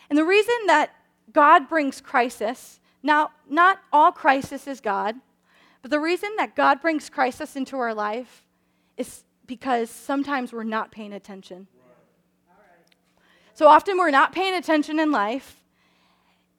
And 0.09 0.17
the 0.17 0.25
reason 0.25 0.55
that 0.67 0.91
God 1.31 1.69
brings 1.69 2.01
crisis, 2.01 2.79
now, 3.03 3.31
not 3.49 3.79
all 3.91 4.11
crisis 4.11 4.67
is 4.67 4.79
God, 4.81 5.15
but 5.81 5.91
the 5.91 5.99
reason 5.99 6.29
that 6.37 6.55
God 6.55 6.81
brings 6.81 7.09
crisis 7.09 7.55
into 7.55 7.77
our 7.77 7.93
life 7.93 8.45
is 8.97 9.23
because 9.47 9.89
sometimes 9.89 10.53
we're 10.53 10.63
not 10.63 10.91
paying 10.91 11.13
attention. 11.13 11.67
So 13.53 13.67
often 13.67 13.97
we're 13.97 14.11
not 14.11 14.31
paying 14.31 14.55
attention 14.55 14.99
in 14.99 15.11
life, 15.11 15.61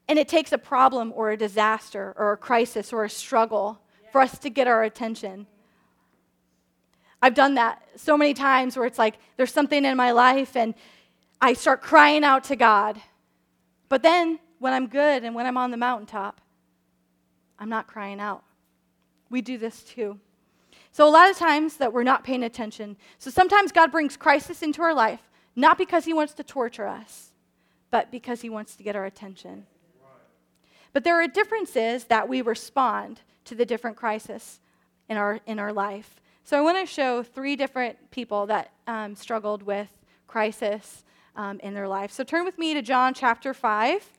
and 0.08 0.18
it 0.18 0.28
takes 0.28 0.52
a 0.52 0.58
problem 0.58 1.12
or 1.14 1.30
a 1.30 1.36
disaster 1.36 2.14
or 2.16 2.32
a 2.32 2.36
crisis 2.36 2.92
or 2.92 3.04
a 3.04 3.10
struggle 3.10 3.80
for 4.10 4.20
us 4.20 4.38
to 4.38 4.50
get 4.50 4.66
our 4.66 4.82
attention. 4.82 5.46
I've 7.22 7.34
done 7.34 7.54
that 7.54 7.82
so 7.96 8.18
many 8.18 8.34
times 8.34 8.76
where 8.76 8.84
it's 8.84 8.98
like 8.98 9.14
there's 9.36 9.52
something 9.52 9.84
in 9.84 9.96
my 9.96 10.10
life 10.10 10.56
and 10.56 10.74
I 11.40 11.54
start 11.54 11.80
crying 11.80 12.24
out 12.24 12.44
to 12.44 12.56
God. 12.56 13.00
But 13.88 14.02
then 14.02 14.40
when 14.58 14.72
I'm 14.72 14.88
good 14.88 15.24
and 15.24 15.34
when 15.34 15.46
I'm 15.46 15.56
on 15.56 15.70
the 15.70 15.76
mountaintop, 15.76 16.40
I'm 17.58 17.68
not 17.68 17.86
crying 17.86 18.20
out. 18.20 18.42
We 19.32 19.40
do 19.40 19.56
this 19.56 19.82
too. 19.82 20.20
So, 20.92 21.08
a 21.08 21.10
lot 21.10 21.30
of 21.30 21.38
times 21.38 21.78
that 21.78 21.92
we're 21.92 22.02
not 22.02 22.22
paying 22.22 22.42
attention. 22.42 22.98
So, 23.18 23.30
sometimes 23.30 23.72
God 23.72 23.90
brings 23.90 24.14
crisis 24.14 24.62
into 24.62 24.82
our 24.82 24.94
life, 24.94 25.22
not 25.56 25.78
because 25.78 26.04
He 26.04 26.12
wants 26.12 26.34
to 26.34 26.44
torture 26.44 26.86
us, 26.86 27.32
but 27.90 28.10
because 28.10 28.42
He 28.42 28.50
wants 28.50 28.76
to 28.76 28.82
get 28.82 28.94
our 28.94 29.06
attention. 29.06 29.66
But 30.92 31.04
there 31.04 31.18
are 31.18 31.26
differences 31.26 32.04
that 32.04 32.28
we 32.28 32.42
respond 32.42 33.22
to 33.46 33.54
the 33.54 33.64
different 33.64 33.96
crisis 33.96 34.60
in 35.08 35.16
our, 35.16 35.40
in 35.46 35.58
our 35.58 35.72
life. 35.72 36.20
So, 36.44 36.58
I 36.58 36.60
want 36.60 36.86
to 36.86 36.92
show 36.92 37.22
three 37.22 37.56
different 37.56 38.10
people 38.10 38.44
that 38.46 38.70
um, 38.86 39.14
struggled 39.14 39.62
with 39.62 39.88
crisis 40.26 41.04
um, 41.36 41.58
in 41.60 41.72
their 41.72 41.88
life. 41.88 42.12
So, 42.12 42.22
turn 42.22 42.44
with 42.44 42.58
me 42.58 42.74
to 42.74 42.82
John 42.82 43.14
chapter 43.14 43.54
5. 43.54 44.10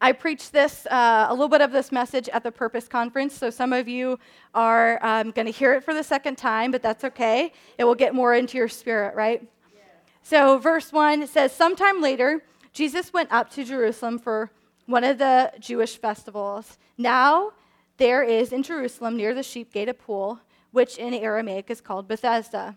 I 0.00 0.12
preached 0.12 0.52
this, 0.52 0.86
uh, 0.90 1.26
a 1.28 1.32
little 1.32 1.48
bit 1.48 1.60
of 1.60 1.72
this 1.72 1.92
message 1.92 2.28
at 2.30 2.42
the 2.42 2.52
Purpose 2.52 2.88
Conference, 2.88 3.36
so 3.36 3.50
some 3.50 3.72
of 3.72 3.88
you 3.88 4.18
are 4.54 4.98
um, 5.04 5.30
going 5.30 5.46
to 5.46 5.52
hear 5.52 5.74
it 5.74 5.84
for 5.84 5.94
the 5.94 6.02
second 6.02 6.36
time, 6.36 6.70
but 6.70 6.82
that's 6.82 7.04
okay. 7.04 7.52
It 7.78 7.84
will 7.84 7.94
get 7.94 8.14
more 8.14 8.34
into 8.34 8.58
your 8.58 8.68
spirit, 8.68 9.14
right? 9.14 9.42
Yeah. 9.74 9.80
So, 10.22 10.58
verse 10.58 10.92
1 10.92 11.26
says, 11.26 11.52
Sometime 11.52 12.00
later, 12.00 12.42
Jesus 12.72 13.12
went 13.12 13.32
up 13.32 13.50
to 13.50 13.64
Jerusalem 13.64 14.18
for 14.18 14.50
one 14.86 15.04
of 15.04 15.18
the 15.18 15.52
Jewish 15.60 15.96
festivals. 15.96 16.76
Now, 16.98 17.52
there 17.96 18.22
is 18.22 18.52
in 18.52 18.62
Jerusalem 18.62 19.16
near 19.16 19.34
the 19.34 19.42
sheep 19.42 19.72
gate 19.72 19.88
a 19.88 19.94
pool, 19.94 20.40
which 20.72 20.98
in 20.98 21.14
Aramaic 21.14 21.70
is 21.70 21.80
called 21.80 22.08
Bethesda, 22.08 22.76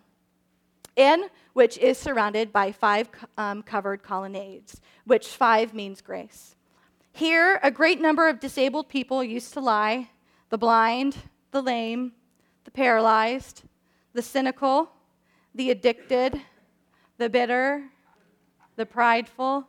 and 0.96 1.24
which 1.54 1.78
is 1.80 1.98
surrounded 1.98 2.54
by 2.54 2.72
five 2.72 3.10
um, 3.38 3.64
covered 3.64 4.04
colonnades, 4.04 4.80
which 5.06 5.28
five 5.28 5.74
means 5.74 6.02
grace. 6.02 6.56
Here, 7.18 7.60
a 7.64 7.72
great 7.72 8.00
number 8.00 8.30
of 8.30 8.40
disabled 8.40 8.90
people 8.90 9.24
used 9.24 9.52
to 9.54 9.60
lie 9.60 10.12
the 10.52 10.58
blind, 10.60 11.18
the 11.50 11.64
lame, 11.64 12.12
the 12.64 12.70
paralyzed, 12.70 13.64
the 14.14 14.22
cynical, 14.22 14.92
the 15.56 15.72
addicted, 15.72 16.40
the 17.18 17.28
bitter, 17.28 17.86
the 18.76 18.86
prideful. 18.86 19.68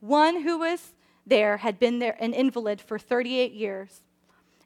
One 0.00 0.42
who 0.42 0.58
was 0.58 0.92
there 1.24 1.58
had 1.58 1.78
been 1.78 2.00
there 2.00 2.16
an 2.18 2.34
invalid 2.34 2.80
for 2.80 2.98
38 2.98 3.52
years. 3.52 4.02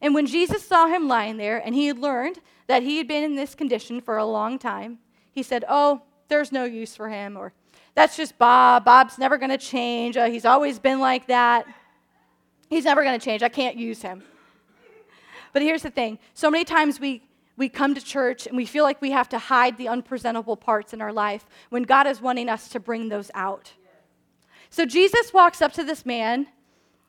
And 0.01 0.15
when 0.15 0.25
Jesus 0.25 0.67
saw 0.67 0.87
him 0.87 1.07
lying 1.07 1.37
there 1.37 1.59
and 1.59 1.75
he 1.75 1.89
had 1.89 1.99
learned 1.99 2.39
that 2.67 2.83
he 2.83 2.97
had 2.97 3.09
been 3.09 3.25
in 3.25 3.37
this 3.37 3.55
condition 3.55 4.01
for 4.01 4.17
a 4.17 4.25
long 4.25 4.59
time, 4.59 5.01
he 5.31 5.43
said, 5.43 5.67
Oh, 5.69 6.01
there's 6.29 6.51
no 6.51 6.65
use 6.65 6.97
for 6.97 7.11
him, 7.11 7.37
or 7.37 7.53
that's 7.95 8.17
just 8.17 8.39
Bob. 8.39 8.85
Bob's 8.85 9.19
never 9.19 9.37
going 9.39 9.51
to 9.51 9.59
change. 9.59 10.17
Uh, 10.17 10.27
he's 10.27 10.45
always 10.45 10.79
been 10.79 11.01
like 11.01 11.27
that. 11.27 11.67
He's 12.71 12.85
never 12.85 13.03
going 13.03 13.19
to 13.19 13.25
change. 13.25 13.43
I 13.43 13.49
can't 13.49 13.77
use 13.77 14.01
him. 14.01 14.23
But 15.53 15.63
here's 15.63 15.83
the 15.83 15.91
thing 15.91 16.19
so 16.33 16.51
many 16.51 16.65
times 16.65 16.99
we, 16.99 17.23
we 17.57 17.69
come 17.69 17.95
to 17.95 18.01
church 18.01 18.47
and 18.47 18.57
we 18.57 18.65
feel 18.65 18.85
like 18.85 19.03
we 19.03 19.11
have 19.11 19.29
to 19.31 19.39
hide 19.39 19.77
the 19.77 19.89
unpresentable 19.89 20.57
parts 20.57 20.95
in 20.95 21.03
our 21.03 21.13
life 21.13 21.45
when 21.69 21.83
God 21.83 22.07
is 22.07 22.21
wanting 22.21 22.49
us 22.49 22.69
to 22.71 22.81
bring 22.81 23.11
those 23.11 23.31
out. 23.35 23.73
So 24.71 24.87
Jesus 24.87 25.35
walks 25.35 25.61
up 25.61 25.73
to 25.75 25.85
this 25.85 26.07
man 26.07 26.47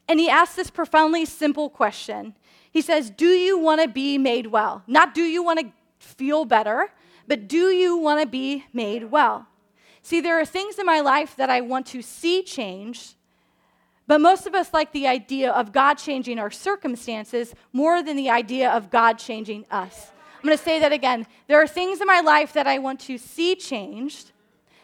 and 0.09 0.19
he 0.19 0.29
asks 0.29 0.55
this 0.55 0.69
profoundly 0.69 1.23
simple 1.23 1.69
question. 1.69 2.35
He 2.69 2.81
says, 2.81 3.09
Do 3.09 3.27
you 3.27 3.57
want 3.57 3.81
to 3.81 3.87
be 3.87 4.17
made 4.17 4.47
well? 4.47 4.83
Not 4.85 5.13
do 5.13 5.21
you 5.21 5.41
want 5.43 5.59
to 5.59 5.67
feel 5.99 6.43
better, 6.43 6.91
but 7.25 7.47
do 7.47 7.69
you 7.69 7.95
want 7.95 8.19
to 8.19 8.27
be 8.27 8.65
made 8.73 9.11
well? 9.11 9.47
See, 10.03 10.19
there 10.19 10.39
are 10.39 10.45
things 10.45 10.77
in 10.77 10.85
my 10.85 10.99
life 10.99 11.37
that 11.37 11.49
I 11.49 11.61
want 11.61 11.87
to 11.87 12.01
see 12.01 12.43
change, 12.43 13.15
but 14.05 14.19
most 14.19 14.45
of 14.45 14.53
us 14.53 14.73
like 14.73 14.91
the 14.91 15.07
idea 15.07 15.49
of 15.49 15.71
God 15.71 15.93
changing 15.95 16.39
our 16.39 16.51
circumstances 16.51 17.55
more 17.71 18.03
than 18.03 18.17
the 18.17 18.29
idea 18.29 18.69
of 18.69 18.91
God 18.91 19.17
changing 19.17 19.65
us. 19.71 20.11
I'm 20.35 20.47
going 20.47 20.57
to 20.57 20.63
say 20.63 20.77
that 20.81 20.91
again. 20.91 21.25
There 21.47 21.61
are 21.61 21.67
things 21.67 22.01
in 22.01 22.07
my 22.07 22.19
life 22.19 22.51
that 22.51 22.67
I 22.67 22.79
want 22.79 22.99
to 23.01 23.17
see 23.17 23.55
changed, 23.55 24.33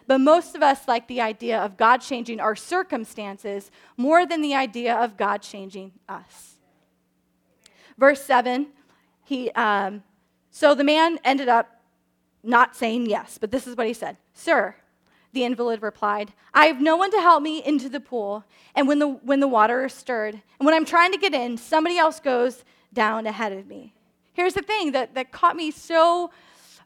but 0.08 0.20
most 0.20 0.56
of 0.56 0.64
us 0.64 0.88
like 0.88 1.10
the 1.10 1.20
idea 1.20 1.60
of 1.60 1.76
God 1.76 1.98
changing 1.98 2.40
our 2.40 2.56
circumstances 2.56 3.72
more 3.98 4.26
than 4.26 4.42
the 4.42 4.56
idea 4.56 4.96
of 4.96 5.18
God 5.18 5.42
changing 5.42 5.92
us. 6.08 6.56
Verse 7.98 8.24
7, 8.24 8.68
he, 9.26 9.52
um, 9.52 10.02
so 10.50 10.74
the 10.74 10.86
man 10.86 11.20
ended 11.26 11.50
up 11.50 11.82
not 12.42 12.74
saying 12.74 13.08
yes, 13.08 13.38
but 13.38 13.52
this 13.52 13.68
is 13.68 13.76
what 13.76 13.86
he 13.86 13.94
said 13.94 14.16
Sir, 14.34 14.76
the 15.32 15.44
invalid 15.44 15.82
replied, 15.82 16.34
I 16.54 16.66
have 16.66 16.82
no 16.82 16.98
one 16.98 17.12
to 17.12 17.22
help 17.22 17.44
me 17.44 17.64
into 17.64 17.90
the 17.90 18.00
pool, 18.00 18.44
and 18.76 18.88
when 18.88 19.00
the, 19.00 19.08
when 19.08 19.40
the 19.40 19.48
water 19.48 19.86
is 19.86 19.94
stirred, 19.94 20.34
and 20.34 20.66
when 20.66 20.74
I'm 20.74 20.86
trying 20.86 21.12
to 21.12 21.18
get 21.18 21.34
in, 21.34 21.58
somebody 21.58 21.98
else 21.98 22.20
goes 22.20 22.64
down 22.94 23.28
ahead 23.28 23.52
of 23.52 23.68
me. 23.68 23.94
Here's 24.34 24.54
the 24.54 24.62
thing 24.62 24.94
that, 24.94 25.16
that 25.16 25.32
caught 25.32 25.56
me 25.56 25.72
so 25.72 26.32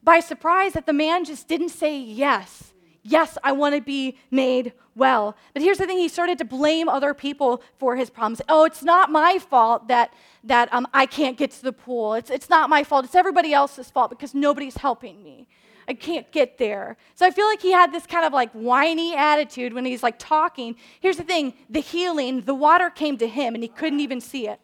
by 0.04 0.20
surprise 0.20 0.74
that 0.74 0.86
the 0.86 0.94
man 0.94 1.24
just 1.24 1.48
didn't 1.48 1.70
say 1.70 1.98
yes. 1.98 2.74
Yes, 3.04 3.38
I 3.44 3.52
want 3.52 3.76
to 3.76 3.82
be 3.82 4.18
made 4.32 4.74
well. 4.96 5.36
But 5.54 5.62
here's 5.62 5.78
the 5.78 5.86
thing 5.86 5.98
he 5.98 6.08
started 6.08 6.38
to 6.38 6.46
blame 6.46 6.88
other 6.88 7.14
people 7.14 7.62
for 7.78 7.96
his 7.96 8.10
problems. 8.10 8.42
Oh, 8.48 8.64
it's 8.64 8.84
not 8.84 9.12
my 9.12 9.40
fault 9.40 9.88
that, 9.90 10.14
that 10.46 10.74
um, 10.74 10.88
I 10.94 11.06
can't 11.06 11.38
get 11.38 11.52
to 11.52 11.64
the 11.64 11.74
pool. 11.74 12.14
It's, 12.14 12.30
it's 12.30 12.50
not 12.50 12.70
my 12.70 12.84
fault. 12.84 13.06
It's 13.06 13.16
everybody 13.16 13.54
else's 13.54 13.90
fault 13.90 14.10
because 14.10 14.34
nobody's 14.34 14.78
helping 14.78 15.22
me. 15.22 15.48
I 15.88 15.94
can't 15.94 16.32
get 16.32 16.58
there. 16.58 16.98
So 17.16 17.26
I 17.26 17.32
feel 17.32 17.46
like 17.46 17.62
he 17.62 17.72
had 17.72 17.92
this 17.92 18.06
kind 18.06 18.26
of 18.26 18.34
like 18.34 18.52
whiny 18.52 19.16
attitude 19.16 19.74
when 19.74 19.86
he's 19.86 20.04
like 20.04 20.18
talking. 20.18 20.76
Here's 21.00 21.18
the 21.18 21.24
thing 21.24 21.54
the 21.70 21.82
healing, 21.82 22.42
the 22.42 22.56
water 22.56 22.90
came 22.90 23.18
to 23.18 23.28
him 23.28 23.54
and 23.56 23.64
he 23.64 23.68
couldn't 23.68 24.00
even 24.00 24.22
see 24.22 24.48
it. 24.48 24.60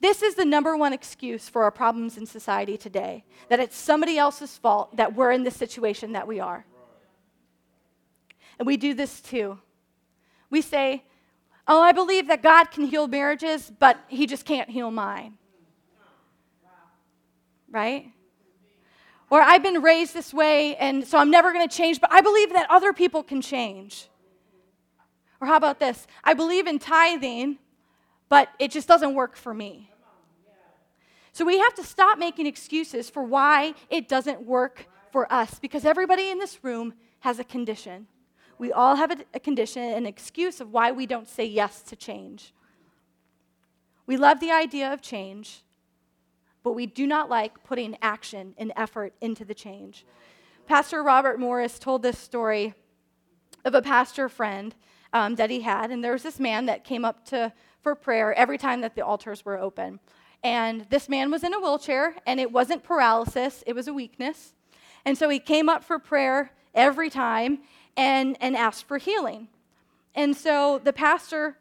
This 0.00 0.22
is 0.22 0.34
the 0.34 0.44
number 0.44 0.76
one 0.76 0.92
excuse 0.92 1.48
for 1.48 1.64
our 1.64 1.70
problems 1.70 2.18
in 2.18 2.26
society 2.26 2.76
today 2.76 3.24
that 3.48 3.60
it's 3.60 3.76
somebody 3.76 4.18
else's 4.18 4.58
fault 4.58 4.96
that 4.96 5.14
we're 5.14 5.32
in 5.32 5.42
the 5.42 5.50
situation 5.50 6.12
that 6.12 6.28
we 6.28 6.38
are. 6.38 6.66
And 8.58 8.66
we 8.66 8.76
do 8.76 8.94
this 8.94 9.20
too. 9.20 9.58
We 10.50 10.60
say, 10.60 11.02
Oh, 11.68 11.82
I 11.82 11.92
believe 11.92 12.28
that 12.28 12.42
God 12.42 12.70
can 12.70 12.84
heal 12.84 13.08
marriages, 13.08 13.72
but 13.76 13.98
he 14.06 14.26
just 14.26 14.44
can't 14.44 14.70
heal 14.70 14.90
mine. 14.90 15.36
Right? 17.68 18.12
Or 19.30 19.40
I've 19.40 19.62
been 19.62 19.82
raised 19.82 20.14
this 20.14 20.32
way, 20.32 20.76
and 20.76 21.06
so 21.06 21.18
I'm 21.18 21.30
never 21.30 21.52
going 21.52 21.68
to 21.68 21.76
change, 21.76 22.00
but 22.00 22.12
I 22.12 22.20
believe 22.20 22.52
that 22.52 22.66
other 22.70 22.92
people 22.92 23.22
can 23.22 23.42
change. 23.42 24.08
Or 25.40 25.46
how 25.46 25.56
about 25.56 25.80
this? 25.80 26.06
I 26.22 26.34
believe 26.34 26.66
in 26.66 26.78
tithing, 26.78 27.58
but 28.28 28.48
it 28.58 28.70
just 28.70 28.86
doesn't 28.86 29.14
work 29.14 29.36
for 29.36 29.52
me. 29.52 29.90
So 31.32 31.44
we 31.44 31.58
have 31.58 31.74
to 31.74 31.84
stop 31.84 32.18
making 32.18 32.46
excuses 32.46 33.10
for 33.10 33.22
why 33.22 33.74
it 33.90 34.08
doesn't 34.08 34.42
work 34.42 34.86
for 35.12 35.30
us 35.30 35.58
because 35.58 35.84
everybody 35.84 36.30
in 36.30 36.38
this 36.38 36.64
room 36.64 36.94
has 37.20 37.38
a 37.38 37.44
condition. 37.44 38.06
We 38.58 38.72
all 38.72 38.96
have 38.96 39.20
a, 39.34 39.40
condition, 39.40 39.82
an 39.82 40.06
excuse 40.06 40.62
of 40.62 40.72
why 40.72 40.92
we 40.92 41.04
don't 41.04 41.28
say 41.28 41.44
yes 41.44 41.82
to 41.82 41.96
change. 41.96 42.54
We 44.06 44.16
love 44.16 44.40
the 44.40 44.50
idea 44.50 44.90
of 44.92 45.02
change, 45.02 45.62
but 46.66 46.74
we 46.74 46.84
do 46.84 47.06
not 47.06 47.30
like 47.30 47.62
putting 47.62 47.96
action 48.02 48.52
and 48.58 48.72
effort 48.74 49.14
into 49.20 49.44
the 49.44 49.54
change. 49.54 50.04
Pastor 50.66 51.00
Robert 51.00 51.38
Morris 51.38 51.78
told 51.78 52.02
this 52.02 52.18
story 52.18 52.74
of 53.64 53.76
a 53.76 53.80
pastor 53.80 54.28
friend 54.28 54.74
um, 55.12 55.36
that 55.36 55.48
he 55.48 55.60
had, 55.60 55.92
and 55.92 56.02
there 56.02 56.10
was 56.10 56.24
this 56.24 56.40
man 56.40 56.66
that 56.66 56.82
came 56.82 57.04
up 57.04 57.24
to 57.26 57.52
for 57.82 57.94
prayer 57.94 58.34
every 58.34 58.58
time 58.58 58.80
that 58.80 58.96
the 58.96 59.00
altars 59.00 59.44
were 59.44 59.56
open. 59.56 60.00
And 60.42 60.86
this 60.90 61.08
man 61.08 61.30
was 61.30 61.44
in 61.44 61.54
a 61.54 61.60
wheelchair, 61.60 62.16
and 62.26 62.40
it 62.40 62.50
wasn't 62.50 62.82
paralysis, 62.82 63.62
it 63.64 63.74
was 63.74 63.86
a 63.86 63.94
weakness. 63.94 64.52
And 65.04 65.16
so 65.16 65.28
he 65.28 65.38
came 65.38 65.68
up 65.68 65.84
for 65.84 66.00
prayer 66.00 66.50
every 66.74 67.10
time 67.10 67.60
and, 67.96 68.36
and 68.40 68.56
asked 68.56 68.88
for 68.88 68.98
healing. 68.98 69.46
And 70.16 70.36
so 70.36 70.80
the 70.82 70.92
pastor 70.92 71.58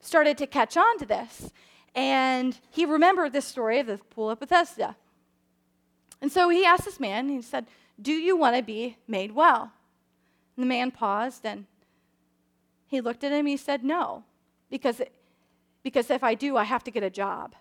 started 0.00 0.38
to 0.38 0.46
catch 0.46 0.78
on 0.78 0.98
to 1.00 1.04
this. 1.04 1.52
And 1.96 2.60
he 2.70 2.84
remembered 2.84 3.32
this 3.32 3.46
story 3.46 3.80
of 3.80 3.86
the 3.86 3.96
pool 3.96 4.30
of 4.30 4.38
Bethesda. 4.38 4.96
And 6.20 6.30
so 6.30 6.50
he 6.50 6.64
asked 6.64 6.84
this 6.84 7.00
man, 7.00 7.30
he 7.30 7.40
said, 7.40 7.66
Do 8.00 8.12
you 8.12 8.36
want 8.36 8.54
to 8.54 8.62
be 8.62 8.98
made 9.08 9.32
well? 9.32 9.72
And 10.54 10.62
the 10.62 10.68
man 10.68 10.90
paused 10.90 11.46
and 11.46 11.64
he 12.86 13.00
looked 13.00 13.24
at 13.24 13.32
him. 13.32 13.46
He 13.46 13.56
said, 13.56 13.82
No, 13.82 14.24
because, 14.70 15.00
because 15.82 16.10
if 16.10 16.22
I 16.22 16.34
do, 16.34 16.58
I 16.58 16.64
have 16.64 16.84
to 16.84 16.90
get 16.90 17.02
a 17.02 17.10
job. 17.10 17.54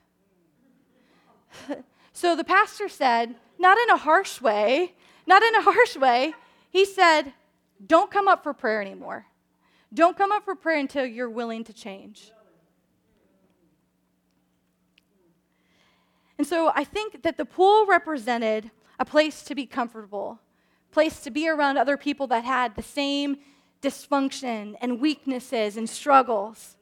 so 2.13 2.35
the 2.35 2.43
pastor 2.43 2.89
said, 2.89 3.35
Not 3.57 3.77
in 3.77 3.89
a 3.89 3.97
harsh 3.97 4.41
way, 4.41 4.93
not 5.25 5.43
in 5.43 5.55
a 5.55 5.61
harsh 5.61 5.95
way. 5.95 6.33
He 6.69 6.83
said, 6.83 7.33
Don't 7.85 8.11
come 8.11 8.27
up 8.27 8.43
for 8.43 8.53
prayer 8.53 8.81
anymore. 8.81 9.27
Don't 9.93 10.17
come 10.17 10.33
up 10.33 10.43
for 10.43 10.55
prayer 10.55 10.79
until 10.79 11.05
you're 11.05 11.29
willing 11.29 11.63
to 11.63 11.73
change. 11.73 12.31
And 16.37 16.45
so 16.45 16.71
I 16.75 16.83
think 16.83 17.23
that 17.23 17.37
the 17.37 17.45
pool 17.45 17.85
represented 17.85 18.71
a 18.99 19.05
place 19.05 19.43
to 19.43 19.55
be 19.55 19.65
comfortable, 19.65 20.39
place 20.91 21.21
to 21.21 21.31
be 21.31 21.47
around 21.47 21.77
other 21.77 21.97
people 21.97 22.27
that 22.27 22.43
had 22.43 22.75
the 22.75 22.83
same 22.83 23.37
dysfunction 23.81 24.75
and 24.81 24.99
weaknesses 24.99 25.77
and 25.77 25.89
struggles. 25.89 26.75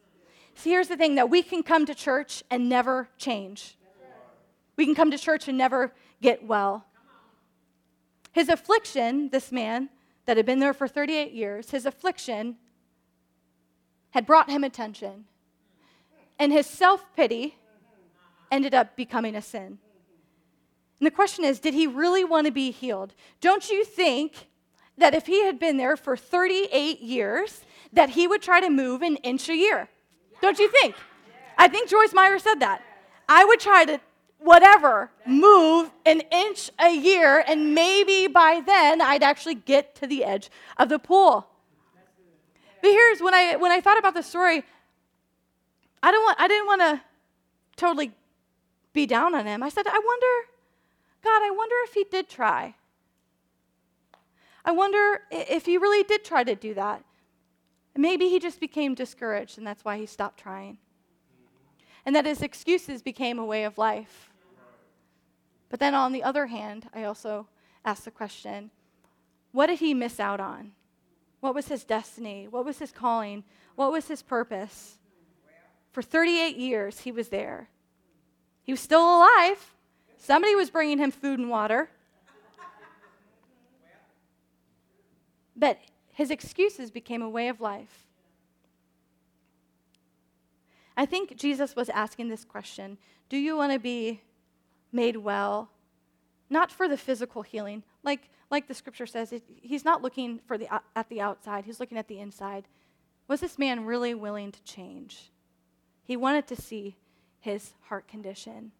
See, 0.56 0.72
here's 0.72 0.88
the 0.88 0.98
thing 0.98 1.16
that 1.16 1.30
we 1.30 1.44
can 1.44 1.64
come 1.64 1.86
to 1.86 1.96
church 1.96 2.44
and 2.50 2.70
never 2.70 3.10
change. 3.18 3.76
We 4.76 4.86
can 4.86 4.96
come 4.96 5.12
to 5.12 5.18
church 5.18 5.48
and 5.48 5.58
never 5.58 5.94
get 6.22 6.46
well. 6.46 6.86
His 8.32 8.50
affliction, 8.50 9.30
this 9.30 9.52
man 9.52 9.90
that 10.26 10.38
had 10.38 10.46
been 10.46 10.60
there 10.60 10.74
for 10.74 10.88
38 10.88 11.32
years, 11.32 11.70
his 11.70 11.86
affliction 11.86 12.58
had 14.12 14.26
brought 14.26 14.50
him 14.50 14.64
attention. 14.64 15.26
And 16.40 16.52
his 16.52 16.66
self 16.66 17.06
pity 17.16 17.56
ended 18.54 18.76
up 18.76 18.96
becoming 18.96 19.36
a 19.36 19.42
sin. 19.42 19.80
And 21.00 21.08
the 21.08 21.12
question 21.12 21.44
is 21.44 21.60
did 21.60 21.74
he 21.74 21.88
really 21.88 22.24
want 22.24 22.46
to 22.46 22.52
be 22.54 22.72
healed? 22.72 23.14
Don't 23.42 23.70
you 23.70 23.84
think 23.84 24.48
that 24.98 25.16
if 25.16 25.26
he 25.26 25.44
had 25.44 25.60
been 25.60 25.78
there 25.78 25.98
for 25.98 26.16
38 26.16 27.02
years, 27.02 27.62
that 27.92 28.12
he 28.12 28.28
would 28.28 28.42
try 28.42 28.62
to 28.62 28.70
move 28.70 29.02
an 29.02 29.18
inch 29.18 29.50
a 29.50 29.56
year? 29.56 29.90
Don't 30.42 30.60
you 30.60 30.70
think? 30.70 30.96
I 31.58 31.68
think 31.68 31.90
Joyce 31.90 32.14
Meyer 32.14 32.38
said 32.38 32.60
that. 32.60 32.84
I 33.28 33.44
would 33.44 33.60
try 33.60 33.86
to, 33.86 34.00
whatever, 34.38 35.10
move 35.26 35.92
an 36.06 36.22
inch 36.32 36.70
a 36.80 36.96
year, 36.96 37.44
and 37.48 37.74
maybe 37.74 38.28
by 38.28 38.62
then 38.64 39.02
I'd 39.02 39.24
actually 39.24 39.56
get 39.56 39.96
to 39.96 40.08
the 40.08 40.24
edge 40.24 40.52
of 40.78 40.90
the 40.90 41.00
pool. 41.00 41.48
But 42.82 42.92
here's 42.92 43.20
when 43.22 43.34
I 43.34 43.56
when 43.56 43.72
I 43.72 43.80
thought 43.82 43.98
about 43.98 44.14
the 44.14 44.22
story, 44.24 44.64
I 46.04 46.12
don't 46.12 46.24
want 46.24 46.40
I 46.40 46.48
didn't 46.48 46.68
want 46.68 46.82
to 46.82 47.02
totally 47.78 48.12
be 48.94 49.06
down 49.06 49.36
on 49.36 49.46
him. 49.46 49.64
I 49.64 49.70
said, 49.70 49.88
I 49.88 50.00
wonder, 50.00 50.50
God, 51.24 51.42
I 51.44 51.52
wonder 51.52 51.76
if 51.84 51.94
he 51.94 52.06
did 52.10 52.30
try. 52.30 52.76
I 54.64 54.72
wonder 54.72 55.22
if 55.32 55.66
he 55.66 55.78
really 55.78 56.04
did 56.04 56.24
try 56.24 56.44
to 56.44 56.56
do 56.56 56.74
that. 56.76 57.04
Maybe 57.96 58.30
he 58.30 58.40
just 58.40 58.60
became 58.60 58.96
discouraged 58.96 59.58
and 59.58 59.68
that's 59.68 59.84
why 59.84 59.98
he 59.98 60.06
stopped 60.06 60.40
trying. 60.40 60.78
And 62.06 62.16
that 62.16 62.26
his 62.26 62.42
excuses 62.42 63.02
became 63.02 63.40
a 63.40 63.46
way 63.46 63.64
of 63.64 63.78
life. 63.78 64.30
But 65.70 65.80
then 65.80 65.96
on 65.96 66.12
the 66.12 66.24
other 66.24 66.48
hand, 66.48 66.88
I 66.94 67.04
also 67.04 67.48
asked 67.84 68.06
the 68.06 68.12
question 68.12 68.72
what 69.52 69.68
did 69.68 69.80
he 69.80 69.94
miss 69.94 70.20
out 70.20 70.40
on? 70.40 70.72
What 71.40 71.54
was 71.54 71.68
his 71.68 71.84
destiny? 71.84 72.48
What 72.48 72.66
was 72.66 72.80
his 72.80 72.92
calling? 72.92 73.44
What 73.76 73.92
was 73.92 74.08
his 74.08 74.24
purpose? 74.24 74.98
For 75.92 76.02
38 76.02 76.58
years, 76.58 77.02
he 77.02 77.12
was 77.12 77.30
there. 77.30 77.70
He 78.64 78.72
was 78.72 78.80
still 78.80 79.02
alive. 79.02 79.74
Somebody 80.18 80.56
was 80.56 80.70
bringing 80.70 80.98
him 80.98 81.12
food 81.12 81.40
and 81.40 81.50
water. 81.50 81.90
But 85.56 85.80
his 86.14 86.32
excuses 86.32 86.92
became 86.92 87.22
a 87.22 87.30
way 87.30 87.48
of 87.48 87.62
life. 87.62 88.08
I 90.96 91.06
think 91.06 91.36
Jesus 91.36 91.76
was 91.76 91.90
asking 91.90 92.30
this 92.30 92.46
question 92.46 92.98
Do 93.30 93.38
you 93.38 93.58
want 93.58 93.74
to 93.74 93.80
be 93.80 94.22
made 94.92 95.18
well? 95.18 95.70
Not 96.50 96.72
for 96.72 96.88
the 96.88 96.98
physical 96.98 97.42
healing. 97.42 97.84
Like, 98.04 98.30
like 98.52 98.68
the 98.68 98.74
scripture 98.74 99.08
says, 99.08 99.34
it, 99.34 99.44
he's 99.62 99.84
not 99.84 100.02
looking 100.02 100.40
for 100.46 100.58
the, 100.58 100.68
at 100.96 101.10
the 101.10 101.20
outside, 101.20 101.66
he's 101.66 101.80
looking 101.80 101.98
at 101.98 102.08
the 102.08 102.20
inside. 102.20 102.68
Was 103.28 103.40
this 103.40 103.58
man 103.58 103.86
really 103.86 104.14
willing 104.14 104.52
to 104.52 104.64
change? 104.64 105.32
He 106.04 106.16
wanted 106.16 106.46
to 106.48 106.56
see 106.56 106.98
his 107.44 107.74
heart 107.82 108.08
condition. 108.08 108.72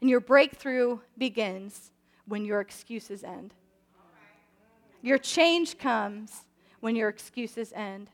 And 0.00 0.08
your 0.08 0.20
breakthrough 0.20 1.00
begins 1.18 1.90
when 2.26 2.44
your 2.44 2.60
excuses 2.60 3.24
end. 3.24 3.54
Your 5.02 5.18
change 5.18 5.78
comes 5.78 6.44
when 6.78 6.94
your 6.94 7.08
excuses 7.08 7.72
end. 7.74 8.08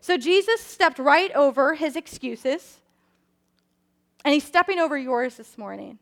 So 0.00 0.16
Jesus 0.16 0.60
stepped 0.60 1.00
right 1.00 1.32
over 1.32 1.74
his 1.74 1.96
excuses, 1.96 2.78
and 4.24 4.32
he's 4.32 4.44
stepping 4.44 4.78
over 4.78 4.96
yours 4.96 5.36
this 5.36 5.58
morning 5.58 5.98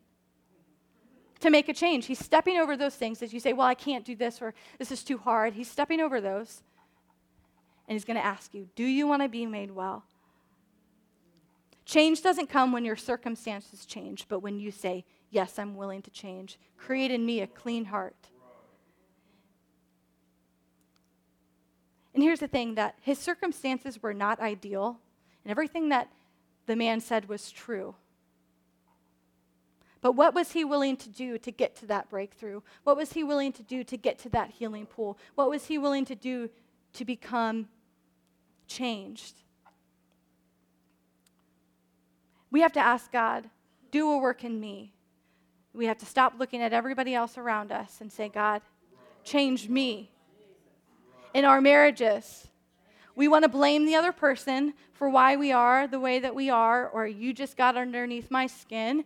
to 1.39 1.49
make 1.49 1.69
a 1.69 1.73
change. 1.73 2.05
He's 2.05 2.23
stepping 2.23 2.57
over 2.57 2.77
those 2.77 2.95
things 2.95 3.19
that 3.19 3.33
you 3.33 3.39
say, 3.39 3.51
Well, 3.53 3.67
I 3.67 3.73
can't 3.73 4.05
do 4.05 4.15
this, 4.15 4.43
or 4.43 4.53
this 4.77 4.91
is 4.91 5.03
too 5.03 5.17
hard. 5.17 5.53
He's 5.53 5.69
stepping 5.69 6.01
over 6.01 6.21
those, 6.21 6.61
and 7.87 7.95
he's 7.95 8.05
going 8.05 8.17
to 8.17 8.25
ask 8.25 8.53
you, 8.53 8.69
Do 8.75 8.83
you 8.83 9.07
want 9.07 9.23
to 9.23 9.27
be 9.27 9.47
made 9.47 9.71
well? 9.71 10.03
Change 11.89 12.21
doesn't 12.21 12.51
come 12.51 12.71
when 12.71 12.85
your 12.85 12.95
circumstances 12.95 13.83
change, 13.83 14.27
but 14.29 14.41
when 14.41 14.59
you 14.59 14.69
say, 14.69 15.05
Yes, 15.31 15.57
I'm 15.57 15.75
willing 15.75 16.03
to 16.03 16.11
change. 16.11 16.59
Create 16.77 17.09
in 17.09 17.25
me 17.25 17.41
a 17.41 17.47
clean 17.47 17.85
heart. 17.85 18.29
And 22.13 22.21
here's 22.21 22.41
the 22.41 22.47
thing 22.47 22.75
that 22.75 22.93
his 23.01 23.17
circumstances 23.17 24.03
were 24.03 24.13
not 24.13 24.39
ideal, 24.39 24.99
and 25.43 25.49
everything 25.49 25.89
that 25.89 26.11
the 26.67 26.75
man 26.75 26.99
said 26.99 27.27
was 27.27 27.49
true. 27.49 27.95
But 29.99 30.11
what 30.11 30.35
was 30.35 30.51
he 30.51 30.63
willing 30.63 30.95
to 30.97 31.09
do 31.09 31.39
to 31.39 31.51
get 31.51 31.75
to 31.77 31.87
that 31.87 32.07
breakthrough? 32.07 32.61
What 32.83 32.97
was 32.97 33.13
he 33.13 33.23
willing 33.23 33.51
to 33.53 33.63
do 33.63 33.83
to 33.85 33.97
get 33.97 34.19
to 34.19 34.29
that 34.29 34.51
healing 34.51 34.85
pool? 34.85 35.17
What 35.33 35.49
was 35.49 35.65
he 35.65 35.79
willing 35.79 36.05
to 36.05 36.15
do 36.15 36.51
to 36.93 37.03
become 37.03 37.67
changed? 38.67 39.41
We 42.51 42.61
have 42.61 42.73
to 42.73 42.79
ask 42.79 43.11
God, 43.11 43.49
do 43.91 44.09
a 44.11 44.17
work 44.17 44.43
in 44.43 44.59
me. 44.59 44.93
We 45.73 45.85
have 45.85 45.97
to 45.99 46.05
stop 46.05 46.33
looking 46.37 46.61
at 46.61 46.73
everybody 46.73 47.13
else 47.13 47.37
around 47.37 47.71
us 47.71 48.01
and 48.01 48.11
say, 48.11 48.29
God, 48.29 48.61
change 49.23 49.69
me. 49.69 50.11
In 51.33 51.45
our 51.45 51.61
marriages, 51.61 52.47
we 53.15 53.27
want 53.27 53.43
to 53.43 53.49
blame 53.49 53.85
the 53.85 53.95
other 53.95 54.11
person 54.11 54.73
for 54.93 55.09
why 55.09 55.35
we 55.35 55.51
are 55.51 55.87
the 55.87 55.99
way 55.99 56.19
that 56.19 56.33
we 56.33 56.49
are, 56.49 56.89
or 56.89 57.05
you 57.05 57.33
just 57.33 57.55
got 57.55 57.77
underneath 57.77 58.31
my 58.31 58.47
skin. 58.47 59.05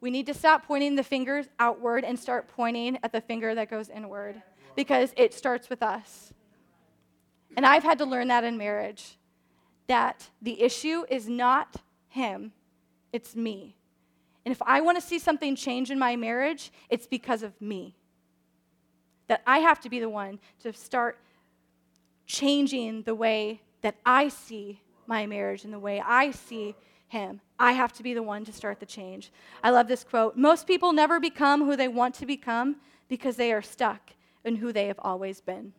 We 0.00 0.10
need 0.10 0.26
to 0.26 0.34
stop 0.34 0.66
pointing 0.66 0.94
the 0.94 1.02
fingers 1.02 1.46
outward 1.58 2.04
and 2.04 2.18
start 2.18 2.46
pointing 2.48 2.98
at 3.02 3.12
the 3.12 3.20
finger 3.20 3.54
that 3.54 3.70
goes 3.70 3.88
inward 3.88 4.40
because 4.76 5.12
it 5.16 5.34
starts 5.34 5.68
with 5.68 5.82
us. 5.82 6.32
And 7.56 7.64
I've 7.64 7.82
had 7.82 7.98
to 7.98 8.04
learn 8.04 8.28
that 8.28 8.44
in 8.44 8.56
marriage 8.56 9.16
that 9.86 10.28
the 10.40 10.60
issue 10.62 11.04
is 11.08 11.28
not 11.28 11.76
him, 12.08 12.52
it's 13.14 13.36
me. 13.36 13.76
And 14.44 14.52
if 14.52 14.60
I 14.62 14.80
want 14.80 15.00
to 15.00 15.06
see 15.06 15.20
something 15.20 15.54
change 15.54 15.92
in 15.92 16.00
my 16.00 16.16
marriage, 16.16 16.72
it's 16.90 17.06
because 17.06 17.44
of 17.44 17.58
me. 17.60 17.94
That 19.28 19.40
I 19.46 19.60
have 19.60 19.80
to 19.82 19.88
be 19.88 20.00
the 20.00 20.08
one 20.08 20.40
to 20.64 20.72
start 20.72 21.20
changing 22.26 23.02
the 23.02 23.14
way 23.14 23.62
that 23.82 23.94
I 24.04 24.28
see 24.28 24.80
my 25.06 25.26
marriage 25.26 25.64
and 25.64 25.72
the 25.72 25.78
way 25.78 26.02
I 26.04 26.32
see 26.32 26.74
him. 27.06 27.40
I 27.56 27.72
have 27.72 27.92
to 27.94 28.02
be 28.02 28.14
the 28.14 28.22
one 28.22 28.44
to 28.46 28.52
start 28.52 28.80
the 28.80 28.86
change. 28.86 29.30
I 29.62 29.70
love 29.70 29.86
this 29.86 30.02
quote 30.02 30.36
Most 30.36 30.66
people 30.66 30.92
never 30.92 31.20
become 31.20 31.64
who 31.64 31.76
they 31.76 31.88
want 31.88 32.16
to 32.16 32.26
become 32.26 32.76
because 33.08 33.36
they 33.36 33.52
are 33.52 33.62
stuck 33.62 34.10
in 34.44 34.56
who 34.56 34.72
they 34.72 34.88
have 34.88 34.98
always 34.98 35.40
been. 35.40 35.72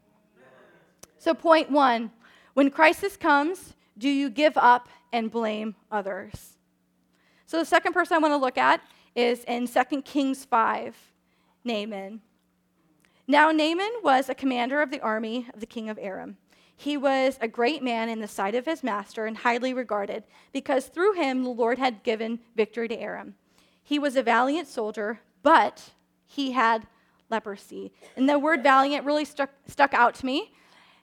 So, 1.17 1.33
point 1.33 1.69
one 1.69 2.11
when 2.53 2.69
crisis 2.71 3.17
comes, 3.17 3.73
do 3.97 4.07
you 4.07 4.29
give 4.29 4.55
up 4.55 4.87
and 5.11 5.29
blame 5.29 5.75
others? 5.91 6.55
So 7.55 7.59
the 7.59 7.65
second 7.65 7.93
person 7.93 8.15
I 8.15 8.19
want 8.19 8.33
to 8.33 8.37
look 8.37 8.57
at 8.57 8.81
is 9.15 9.45
in 9.45 9.65
2 9.65 10.01
Kings 10.01 10.43
5, 10.43 10.93
Naaman. 11.63 12.19
Now, 13.29 13.49
Naaman 13.51 13.91
was 14.03 14.27
a 14.27 14.35
commander 14.35 14.81
of 14.81 14.91
the 14.91 14.99
army 14.99 15.47
of 15.53 15.61
the 15.61 15.65
king 15.65 15.87
of 15.87 15.97
Aram. 16.01 16.35
He 16.75 16.97
was 16.97 17.37
a 17.39 17.47
great 17.47 17.81
man 17.81 18.09
in 18.09 18.19
the 18.19 18.27
sight 18.27 18.55
of 18.55 18.65
his 18.65 18.83
master 18.83 19.25
and 19.25 19.37
highly 19.37 19.73
regarded, 19.73 20.25
because 20.51 20.87
through 20.87 21.13
him 21.13 21.45
the 21.45 21.49
Lord 21.49 21.79
had 21.79 22.03
given 22.03 22.41
victory 22.57 22.89
to 22.89 22.99
Aram. 22.99 23.35
He 23.81 23.99
was 23.99 24.17
a 24.17 24.21
valiant 24.21 24.67
soldier, 24.67 25.21
but 25.41 25.91
he 26.27 26.51
had 26.51 26.85
leprosy. 27.29 27.93
And 28.17 28.27
the 28.27 28.37
word 28.37 28.63
valiant 28.63 29.05
really 29.05 29.23
stuck, 29.23 29.51
stuck 29.65 29.93
out 29.93 30.13
to 30.15 30.25
me. 30.25 30.51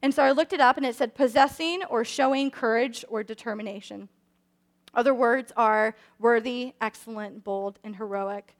And 0.02 0.12
so 0.12 0.22
I 0.22 0.32
looked 0.32 0.52
it 0.52 0.60
up, 0.60 0.76
and 0.76 0.84
it 0.84 0.96
said 0.96 1.14
possessing 1.14 1.82
or 1.84 2.04
showing 2.04 2.50
courage 2.50 3.06
or 3.08 3.22
determination. 3.22 4.10
Other 4.94 5.14
words 5.14 5.52
are 5.56 5.94
worthy, 6.18 6.74
excellent, 6.80 7.44
bold, 7.44 7.78
and 7.82 7.96
heroic. 7.96 8.54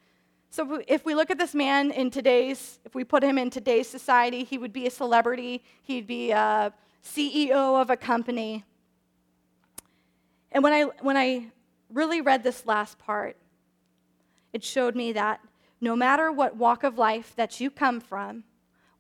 So 0.50 0.82
if 0.86 1.04
we 1.04 1.14
look 1.14 1.30
at 1.30 1.38
this 1.38 1.54
man 1.54 1.90
in 1.90 2.10
today's, 2.10 2.78
if 2.84 2.94
we 2.94 3.04
put 3.04 3.22
him 3.22 3.38
in 3.38 3.50
today's 3.50 3.88
society, 3.88 4.44
he 4.44 4.58
would 4.58 4.72
be 4.72 4.86
a 4.86 4.90
celebrity, 4.90 5.62
he'd 5.82 6.06
be 6.06 6.32
uh, 6.32 6.38
a 6.40 6.72
CEO 7.04 7.80
of 7.80 7.90
a 7.90 7.96
company. 7.96 8.64
And 10.50 10.62
when 10.62 10.72
I, 10.72 10.82
when 11.00 11.16
I 11.16 11.46
really 11.90 12.20
read 12.20 12.42
this 12.42 12.66
last 12.66 12.98
part, 12.98 13.36
it 14.52 14.62
showed 14.62 14.94
me 14.94 15.12
that 15.12 15.40
no 15.80 15.96
matter 15.96 16.30
what 16.30 16.56
walk 16.56 16.84
of 16.84 16.98
life 16.98 17.34
that 17.36 17.58
you 17.60 17.70
come 17.70 18.00
from, 18.00 18.44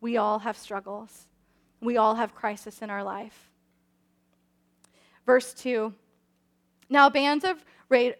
we 0.00 0.16
all 0.16 0.40
have 0.40 0.56
struggles. 0.56 1.26
We 1.80 1.96
all 1.96 2.14
have 2.14 2.34
crisis 2.34 2.82
in 2.82 2.90
our 2.90 3.04
life. 3.04 3.50
Verse 5.26 5.52
2 5.54 5.94
Now, 6.92 7.08
bands 7.08 7.42
of 7.42 7.64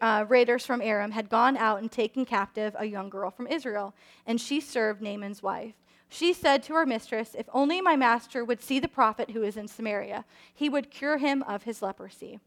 uh, 0.01 0.25
raiders 0.31 0.65
from 0.65 0.81
Aram 0.81 1.11
had 1.11 1.29
gone 1.29 1.59
out 1.59 1.83
and 1.83 1.93
taken 1.93 2.25
captive 2.25 2.75
a 2.79 2.87
young 2.87 3.11
girl 3.11 3.31
from 3.31 3.47
Israel, 3.47 3.93
and 4.27 4.41
she 4.41 4.63
served 4.63 5.03
Naaman's 5.03 5.43
wife. 5.43 5.75
She 6.09 6.33
said 6.33 6.63
to 6.63 6.73
her 6.73 6.87
mistress, 6.87 7.37
If 7.39 7.51
only 7.53 7.83
my 7.83 7.97
master 7.97 8.47
would 8.47 8.63
see 8.63 8.79
the 8.79 8.89
prophet 8.89 9.33
who 9.33 9.43
is 9.43 9.59
in 9.59 9.69
Samaria, 9.69 10.25
he 10.55 10.71
would 10.71 10.91
cure 10.91 11.19
him 11.19 11.43
of 11.43 11.65
his 11.65 11.83
leprosy. 11.83 12.41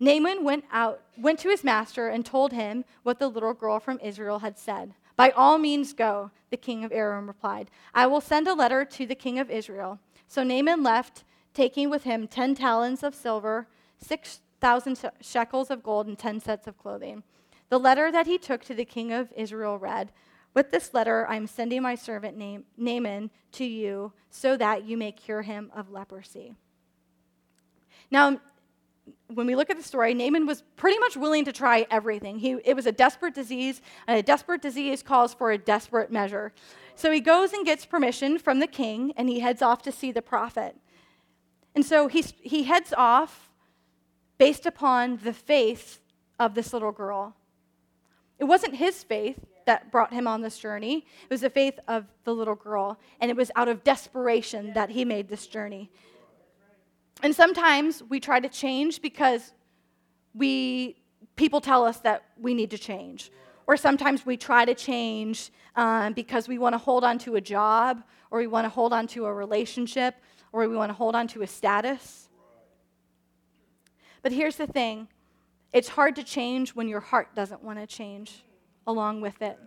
Naaman 0.00 0.42
went 0.42 0.64
out, 0.72 1.02
went 1.16 1.38
to 1.40 1.50
his 1.50 1.62
master 1.62 2.08
and 2.08 2.26
told 2.26 2.52
him 2.52 2.84
what 3.04 3.20
the 3.20 3.28
little 3.28 3.54
girl 3.54 3.78
from 3.78 4.00
Israel 4.02 4.40
had 4.40 4.58
said. 4.58 4.94
By 5.14 5.30
all 5.30 5.56
means 5.56 5.92
go, 5.92 6.32
the 6.50 6.56
king 6.56 6.82
of 6.82 6.90
Aram 6.90 7.28
replied. 7.28 7.70
I 7.94 8.08
will 8.08 8.20
send 8.20 8.48
a 8.48 8.54
letter 8.54 8.84
to 8.86 9.06
the 9.06 9.14
king 9.14 9.38
of 9.38 9.48
Israel. 9.48 10.00
So 10.26 10.42
Naaman 10.42 10.82
left, 10.82 11.22
taking 11.54 11.90
with 11.90 12.02
him 12.02 12.26
ten 12.26 12.56
talents 12.56 13.04
of 13.04 13.14
silver, 13.14 13.68
six 13.98 14.40
thousand 14.60 14.98
shekels 15.20 15.70
of 15.70 15.82
gold, 15.82 16.06
and 16.06 16.18
ten 16.18 16.40
sets 16.40 16.66
of 16.66 16.78
clothing. 16.78 17.22
The 17.68 17.78
letter 17.78 18.10
that 18.12 18.26
he 18.26 18.38
took 18.38 18.64
to 18.64 18.74
the 18.74 18.84
king 18.84 19.12
of 19.12 19.32
Israel 19.36 19.78
read, 19.78 20.12
With 20.54 20.70
this 20.70 20.92
letter 20.92 21.26
I 21.28 21.36
am 21.36 21.46
sending 21.46 21.82
my 21.82 21.94
servant 21.94 22.64
Naaman 22.76 23.30
to 23.52 23.64
you, 23.64 24.12
so 24.30 24.56
that 24.56 24.84
you 24.84 24.96
may 24.96 25.12
cure 25.12 25.42
him 25.42 25.70
of 25.74 25.90
leprosy. 25.90 26.54
Now, 28.10 28.40
when 29.28 29.46
we 29.46 29.54
look 29.54 29.70
at 29.70 29.76
the 29.76 29.82
story, 29.82 30.14
Naaman 30.14 30.46
was 30.46 30.62
pretty 30.76 30.98
much 30.98 31.16
willing 31.16 31.44
to 31.44 31.52
try 31.52 31.86
everything. 31.90 32.38
He, 32.38 32.56
it 32.64 32.74
was 32.74 32.86
a 32.86 32.92
desperate 32.92 33.34
disease, 33.34 33.80
and 34.06 34.18
a 34.18 34.22
desperate 34.22 34.62
disease 34.62 35.02
calls 35.02 35.34
for 35.34 35.52
a 35.52 35.58
desperate 35.58 36.10
measure. 36.10 36.52
So 36.96 37.10
he 37.10 37.20
goes 37.20 37.52
and 37.52 37.64
gets 37.64 37.86
permission 37.86 38.38
from 38.38 38.58
the 38.58 38.66
king, 38.66 39.12
and 39.16 39.28
he 39.28 39.40
heads 39.40 39.62
off 39.62 39.82
to 39.82 39.92
see 39.92 40.12
the 40.12 40.22
prophet. 40.22 40.76
And 41.74 41.84
so 41.84 42.08
he's, 42.08 42.34
he 42.42 42.64
heads 42.64 42.92
off 42.96 43.49
based 44.40 44.64
upon 44.64 45.18
the 45.22 45.34
faith 45.34 45.98
of 46.38 46.54
this 46.54 46.72
little 46.72 46.92
girl. 46.92 47.36
It 48.38 48.44
wasn't 48.44 48.74
his 48.74 49.02
faith 49.02 49.38
that 49.66 49.92
brought 49.92 50.14
him 50.14 50.26
on 50.26 50.40
this 50.40 50.58
journey, 50.58 51.04
it 51.24 51.30
was 51.30 51.42
the 51.42 51.50
faith 51.50 51.78
of 51.86 52.06
the 52.24 52.34
little 52.34 52.54
girl. 52.54 52.98
And 53.20 53.30
it 53.30 53.36
was 53.36 53.50
out 53.54 53.68
of 53.68 53.84
desperation 53.84 54.72
that 54.72 54.88
he 54.88 55.04
made 55.04 55.28
this 55.28 55.46
journey. 55.46 55.90
And 57.22 57.34
sometimes 57.34 58.02
we 58.02 58.18
try 58.18 58.40
to 58.40 58.48
change 58.48 59.02
because 59.02 59.52
we 60.34 60.96
people 61.36 61.60
tell 61.60 61.84
us 61.84 61.98
that 61.98 62.24
we 62.40 62.54
need 62.54 62.70
to 62.70 62.78
change. 62.78 63.30
Or 63.66 63.76
sometimes 63.76 64.24
we 64.24 64.38
try 64.38 64.64
to 64.64 64.74
change 64.74 65.50
um, 65.76 66.14
because 66.14 66.48
we 66.48 66.56
want 66.56 66.72
to 66.72 66.78
hold 66.78 67.04
on 67.04 67.18
to 67.18 67.36
a 67.36 67.42
job, 67.42 68.02
or 68.30 68.38
we 68.38 68.46
want 68.46 68.64
to 68.64 68.70
hold 68.70 68.94
on 68.94 69.06
to 69.08 69.26
a 69.26 69.32
relationship, 69.34 70.14
or 70.50 70.66
we 70.66 70.76
want 70.76 70.88
to 70.88 70.94
hold 70.94 71.14
on 71.14 71.28
to 71.28 71.42
a 71.42 71.46
status. 71.46 72.29
But 74.22 74.32
here's 74.32 74.56
the 74.56 74.66
thing 74.66 75.08
it's 75.72 75.88
hard 75.88 76.16
to 76.16 76.24
change 76.24 76.74
when 76.74 76.88
your 76.88 77.00
heart 77.00 77.34
doesn't 77.34 77.62
want 77.62 77.78
to 77.78 77.86
change 77.86 78.42
along 78.86 79.20
with 79.20 79.40
it. 79.40 79.58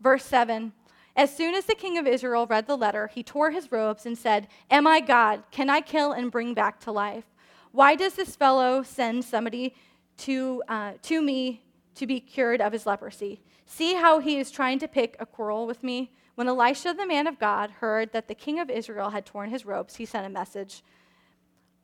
Verse 0.00 0.24
7 0.24 0.72
As 1.16 1.34
soon 1.34 1.54
as 1.54 1.64
the 1.64 1.74
king 1.74 1.98
of 1.98 2.06
Israel 2.06 2.46
read 2.46 2.66
the 2.66 2.76
letter, 2.76 3.08
he 3.08 3.22
tore 3.22 3.50
his 3.50 3.72
robes 3.72 4.06
and 4.06 4.16
said, 4.16 4.48
Am 4.70 4.86
I 4.86 5.00
God? 5.00 5.42
Can 5.50 5.68
I 5.68 5.80
kill 5.80 6.12
and 6.12 6.30
bring 6.30 6.54
back 6.54 6.80
to 6.80 6.92
life? 6.92 7.24
Why 7.72 7.94
does 7.94 8.14
this 8.14 8.36
fellow 8.36 8.82
send 8.82 9.24
somebody 9.24 9.74
to, 10.18 10.62
uh, 10.68 10.92
to 11.02 11.20
me 11.20 11.62
to 11.96 12.06
be 12.06 12.20
cured 12.20 12.60
of 12.60 12.72
his 12.72 12.86
leprosy? 12.86 13.40
See 13.66 13.94
how 13.94 14.20
he 14.20 14.38
is 14.38 14.50
trying 14.50 14.78
to 14.78 14.88
pick 14.88 15.16
a 15.18 15.26
quarrel 15.26 15.66
with 15.66 15.82
me? 15.82 16.12
When 16.36 16.48
Elisha, 16.48 16.94
the 16.94 17.06
man 17.06 17.26
of 17.26 17.38
God, 17.38 17.70
heard 17.70 18.12
that 18.12 18.28
the 18.28 18.34
king 18.34 18.60
of 18.60 18.70
Israel 18.70 19.10
had 19.10 19.26
torn 19.26 19.50
his 19.50 19.66
robes, 19.66 19.96
he 19.96 20.04
sent 20.04 20.26
a 20.26 20.30
message 20.30 20.82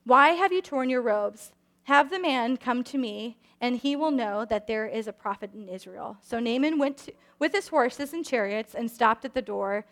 Why 0.05 0.31
have 0.31 0.53
you 0.53 0.63
torn 0.63 0.89
your 0.89 1.03
robes? 1.03 1.53
Have 1.85 2.11
the 2.11 2.19
man 2.19 2.57
come 2.57 2.85
to 2.85 2.99
me, 2.99 3.37
and 3.61 3.77
he 3.77 3.97
will 3.97 4.11
know 4.11 4.45
that 4.45 4.67
there 4.67 4.87
is 4.87 5.07
a 5.07 5.13
prophet 5.13 5.51
in 5.55 5.69
Israel. 5.69 6.17
So 6.23 6.39
Naaman 6.39 6.79
went 6.79 6.99
to, 6.99 7.13
with 7.39 7.53
his 7.53 7.69
horses 7.69 8.13
and 8.13 8.25
chariots 8.25 8.75
and 8.75 8.91
stopped 8.91 9.25
at 9.25 9.35
the 9.35 9.43
door 9.43 9.85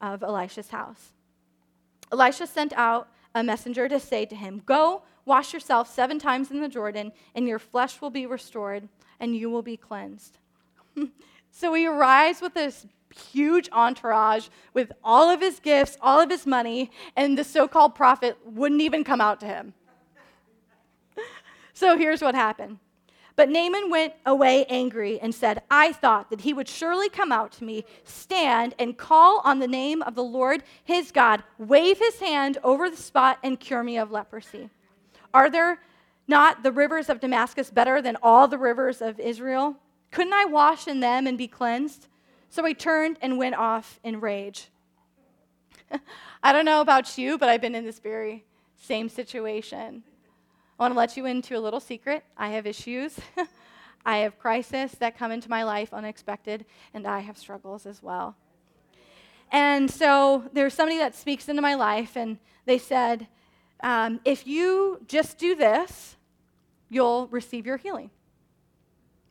of 0.00 0.22
Elisha's 0.22 0.70
house. 0.70 1.12
Elisha 2.12 2.46
sent 2.46 2.72
out 2.74 3.08
a 3.34 3.42
messenger 3.42 3.88
to 3.88 3.98
say 3.98 4.24
to 4.26 4.36
him, 4.36 4.62
Go, 4.64 5.02
wash 5.24 5.52
yourself 5.52 5.92
seven 5.92 6.18
times 6.18 6.50
in 6.50 6.60
the 6.60 6.68
Jordan, 6.68 7.12
and 7.34 7.48
your 7.48 7.58
flesh 7.58 8.00
will 8.00 8.10
be 8.10 8.26
restored, 8.26 8.88
and 9.20 9.34
you 9.34 9.50
will 9.50 9.62
be 9.62 9.76
cleansed. 9.76 10.38
so 11.50 11.74
he 11.74 11.86
arrives 11.86 12.40
with 12.40 12.54
this 12.54 12.86
huge 13.32 13.68
entourage 13.72 14.48
with 14.72 14.92
all 15.02 15.30
of 15.30 15.40
his 15.40 15.60
gifts, 15.60 15.96
all 16.00 16.20
of 16.20 16.30
his 16.30 16.46
money, 16.46 16.90
and 17.16 17.38
the 17.38 17.44
so 17.44 17.68
called 17.68 17.94
prophet 17.94 18.36
wouldn't 18.44 18.80
even 18.80 19.04
come 19.04 19.20
out 19.20 19.40
to 19.40 19.46
him. 19.46 19.74
So 21.74 21.98
here's 21.98 22.22
what 22.22 22.34
happened. 22.34 22.78
But 23.36 23.50
Naaman 23.50 23.90
went 23.90 24.14
away 24.24 24.64
angry 24.66 25.18
and 25.18 25.34
said, 25.34 25.62
I 25.68 25.92
thought 25.92 26.30
that 26.30 26.42
he 26.42 26.54
would 26.54 26.68
surely 26.68 27.08
come 27.08 27.32
out 27.32 27.50
to 27.52 27.64
me, 27.64 27.84
stand 28.04 28.74
and 28.78 28.96
call 28.96 29.40
on 29.44 29.58
the 29.58 29.66
name 29.66 30.02
of 30.02 30.14
the 30.14 30.22
Lord 30.22 30.62
his 30.84 31.10
God, 31.10 31.42
wave 31.58 31.98
his 31.98 32.20
hand 32.20 32.58
over 32.62 32.88
the 32.88 32.96
spot, 32.96 33.38
and 33.42 33.58
cure 33.58 33.82
me 33.82 33.98
of 33.98 34.12
leprosy. 34.12 34.70
Are 35.32 35.50
there 35.50 35.80
not 36.28 36.62
the 36.62 36.70
rivers 36.70 37.08
of 37.08 37.20
Damascus 37.20 37.70
better 37.70 38.00
than 38.00 38.16
all 38.22 38.46
the 38.46 38.56
rivers 38.56 39.02
of 39.02 39.18
Israel? 39.18 39.76
Couldn't 40.12 40.32
I 40.32 40.44
wash 40.44 40.86
in 40.86 41.00
them 41.00 41.26
and 41.26 41.36
be 41.36 41.48
cleansed? 41.48 42.06
So 42.50 42.64
he 42.64 42.72
turned 42.72 43.18
and 43.20 43.36
went 43.36 43.56
off 43.56 43.98
in 44.04 44.20
rage. 44.20 44.68
I 46.42 46.52
don't 46.52 46.64
know 46.64 46.80
about 46.80 47.18
you, 47.18 47.36
but 47.36 47.48
I've 47.48 47.60
been 47.60 47.74
in 47.74 47.84
this 47.84 47.98
very 47.98 48.44
same 48.76 49.08
situation. 49.08 50.04
I 50.78 50.82
want 50.82 50.94
to 50.94 50.98
let 50.98 51.16
you 51.16 51.26
into 51.26 51.56
a 51.56 51.60
little 51.60 51.78
secret. 51.78 52.24
I 52.36 52.48
have 52.48 52.66
issues. 52.66 53.16
I 54.06 54.18
have 54.18 54.38
crises 54.38 54.92
that 54.98 55.16
come 55.16 55.30
into 55.30 55.48
my 55.48 55.62
life 55.62 55.94
unexpected, 55.94 56.66
and 56.92 57.06
I 57.06 57.20
have 57.20 57.38
struggles 57.38 57.86
as 57.86 58.02
well. 58.02 58.36
And 59.52 59.88
so 59.88 60.44
there's 60.52 60.74
somebody 60.74 60.98
that 60.98 61.14
speaks 61.14 61.48
into 61.48 61.62
my 61.62 61.74
life, 61.74 62.16
and 62.16 62.38
they 62.66 62.78
said, 62.78 63.28
um, 63.84 64.18
if 64.24 64.48
you 64.48 65.00
just 65.06 65.38
do 65.38 65.54
this, 65.54 66.16
you'll 66.90 67.28
receive 67.28 67.66
your 67.66 67.76
healing. 67.76 68.10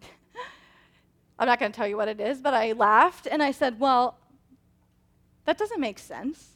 I'm 1.39 1.47
not 1.47 1.59
going 1.59 1.73
to 1.73 1.75
tell 1.75 1.87
you 1.87 1.97
what 1.97 2.07
it 2.07 2.21
is, 2.21 2.39
but 2.39 2.53
I 2.53 2.71
laughed 2.71 3.27
and 3.29 3.43
I 3.43 3.51
said, 3.51 3.79
well, 3.79 4.17
that 5.45 5.57
doesn't 5.57 5.79
make 5.79 5.99
sense. 5.99 6.51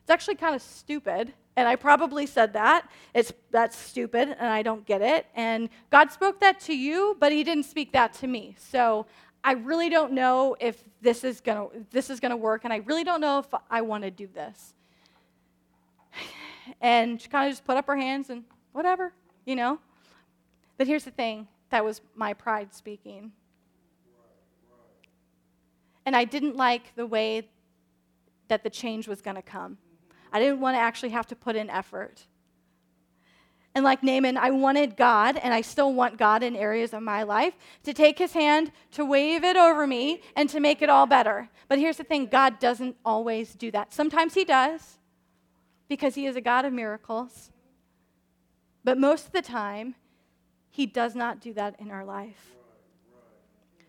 It's 0.00 0.10
actually 0.10 0.36
kind 0.36 0.54
of 0.54 0.62
stupid 0.62 1.34
and 1.56 1.68
I 1.68 1.76
probably 1.76 2.26
said 2.26 2.52
that. 2.54 2.88
It's 3.14 3.32
that's 3.50 3.76
stupid 3.76 4.28
and 4.38 4.48
I 4.48 4.62
don't 4.62 4.84
get 4.84 5.02
it. 5.02 5.26
And 5.34 5.68
God 5.90 6.10
spoke 6.10 6.40
that 6.40 6.60
to 6.60 6.76
you, 6.76 7.16
but 7.20 7.32
he 7.32 7.44
didn't 7.44 7.64
speak 7.64 7.92
that 7.92 8.12
to 8.14 8.26
me. 8.26 8.56
So 8.58 9.06
I 9.42 9.52
really 9.52 9.88
don't 9.88 10.12
know 10.12 10.56
if 10.58 10.82
this 11.00 11.22
is 11.22 11.40
going 11.40 11.58
to 11.58 11.86
this 11.90 12.10
is 12.10 12.18
going 12.18 12.30
to 12.30 12.36
work 12.36 12.64
and 12.64 12.72
I 12.72 12.78
really 12.78 13.04
don't 13.04 13.20
know 13.20 13.38
if 13.38 13.46
I 13.70 13.82
want 13.82 14.04
to 14.04 14.10
do 14.10 14.26
this. 14.26 14.74
And 16.80 17.20
she 17.20 17.28
kind 17.28 17.46
of 17.46 17.52
just 17.52 17.64
put 17.64 17.76
up 17.76 17.86
her 17.86 17.96
hands 17.96 18.30
and 18.30 18.44
whatever, 18.72 19.12
you 19.44 19.54
know. 19.54 19.78
But 20.78 20.86
here's 20.86 21.04
the 21.04 21.10
thing, 21.10 21.46
that 21.70 21.84
was 21.84 22.00
my 22.14 22.32
pride 22.32 22.74
speaking. 22.74 23.32
And 26.06 26.16
I 26.16 26.24
didn't 26.24 26.56
like 26.56 26.94
the 26.96 27.06
way 27.06 27.48
that 28.48 28.62
the 28.62 28.70
change 28.70 29.08
was 29.08 29.22
going 29.22 29.36
to 29.36 29.42
come. 29.42 29.78
I 30.34 30.40
didn't 30.40 30.60
want 30.60 30.74
to 30.74 30.80
actually 30.80 31.10
have 31.10 31.28
to 31.28 31.36
put 31.36 31.54
in 31.54 31.70
effort. 31.70 32.26
And 33.72 33.84
like 33.84 34.02
Naaman, 34.02 34.36
I 34.36 34.50
wanted 34.50 34.96
God, 34.96 35.36
and 35.36 35.54
I 35.54 35.60
still 35.60 35.92
want 35.92 36.18
God 36.18 36.42
in 36.42 36.56
areas 36.56 36.92
of 36.92 37.02
my 37.02 37.22
life, 37.22 37.54
to 37.84 37.94
take 37.94 38.18
his 38.18 38.32
hand, 38.32 38.72
to 38.92 39.04
wave 39.04 39.44
it 39.44 39.56
over 39.56 39.86
me, 39.86 40.22
and 40.34 40.50
to 40.50 40.58
make 40.58 40.82
it 40.82 40.88
all 40.88 41.06
better. 41.06 41.48
But 41.68 41.78
here's 41.78 41.98
the 41.98 42.04
thing 42.04 42.26
God 42.26 42.58
doesn't 42.58 42.96
always 43.04 43.54
do 43.54 43.70
that. 43.70 43.94
Sometimes 43.94 44.34
he 44.34 44.44
does, 44.44 44.98
because 45.88 46.16
he 46.16 46.26
is 46.26 46.34
a 46.34 46.40
God 46.40 46.64
of 46.64 46.72
miracles. 46.72 47.52
But 48.82 48.98
most 48.98 49.26
of 49.26 49.32
the 49.32 49.42
time, 49.42 49.94
he 50.68 50.84
does 50.84 51.14
not 51.14 51.40
do 51.40 51.52
that 51.52 51.76
in 51.78 51.92
our 51.92 52.04
life. 52.04 52.56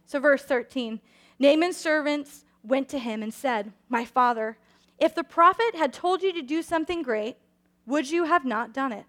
So, 0.06 0.20
verse 0.20 0.44
13 0.44 1.02
Naaman's 1.40 1.78
servants 1.78 2.46
went 2.64 2.88
to 2.90 3.00
him 3.00 3.24
and 3.24 3.34
said, 3.34 3.74
My 3.90 4.06
father, 4.06 4.58
if 5.00 5.14
the 5.14 5.24
prophet 5.24 5.76
had 5.76 5.94
told 5.94 6.22
you 6.22 6.32
to 6.34 6.42
do 6.42 6.62
something 6.62 7.02
great, 7.02 7.38
would 7.86 8.10
you 8.10 8.26
have 8.26 8.46
not 8.46 8.74
done 8.74 8.92
it? 8.92 9.06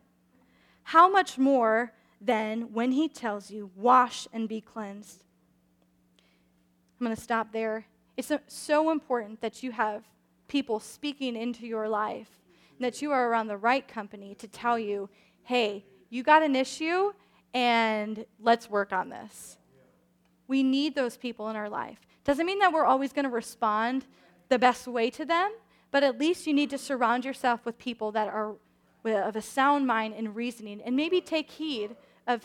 How 0.83 1.09
much 1.09 1.39
more 1.39 1.93
then 2.21 2.73
when 2.73 2.93
he 2.93 3.09
tells 3.09 3.51
you, 3.51 3.71
wash 3.75 4.27
and 4.33 4.49
be 4.49 4.61
cleansed. 4.61 5.23
I'm 6.99 7.07
going 7.07 7.17
to 7.17 7.23
stop 7.23 7.53
there. 7.53 7.87
It's 8.17 8.33
so 8.49 8.91
important 8.91 9.41
that 9.43 9.63
you 9.63 9.73
have 9.73 10.05
people 10.49 10.81
speaking 10.81 11.37
into 11.37 11.67
your 11.67 11.89
life, 11.89 12.31
and 12.79 12.85
that 12.85 13.03
you 13.03 13.11
are 13.11 13.29
around 13.29 13.49
the 13.49 13.57
right 13.57 13.87
company 13.87 14.35
to 14.37 14.49
tell 14.49 14.79
you, 14.79 15.09
hey, 15.43 15.85
you 16.09 16.23
got 16.23 16.43
an 16.43 16.57
issue, 16.57 17.13
and 17.53 18.25
let's 18.41 18.71
work 18.71 18.93
on 18.93 19.09
this. 19.09 19.59
We 20.49 20.63
need 20.63 20.95
those 20.95 21.17
people 21.17 21.49
in 21.51 21.57
our 21.57 21.69
life. 21.69 21.99
Doesn't 22.25 22.47
mean 22.47 22.61
that 22.61 22.73
we're 22.73 22.85
always 22.85 23.13
going 23.13 23.25
to 23.25 23.31
respond 23.31 24.07
the 24.49 24.59
best 24.59 24.87
way 24.87 25.11
to 25.11 25.25
them, 25.25 25.51
but 25.97 26.05
at 26.05 26.19
least 26.19 26.47
you 26.47 26.53
need 26.53 26.69
to 26.69 26.77
surround 26.77 27.25
yourself 27.25 27.65
with 27.65 27.79
people 27.79 28.13
that 28.13 28.29
are 28.29 28.55
of 29.07 29.35
a 29.35 29.41
sound 29.41 29.87
mind 29.87 30.13
and 30.15 30.37
reasoning, 30.37 30.83
and 30.83 30.95
maybe 30.95 31.23
take 31.23 31.51
heed 31.51 31.97
of 32.27 32.45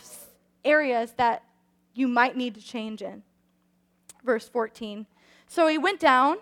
areas 0.64 1.12
that 1.18 1.42
you 1.92 2.08
might 2.08 2.34
need 2.34 2.54
to 2.54 2.62
change 2.62 3.02
in. 3.02 3.22
Verse 4.24 4.48
14. 4.48 5.04
So 5.48 5.66
he 5.66 5.76
went 5.76 6.00
down, 6.00 6.38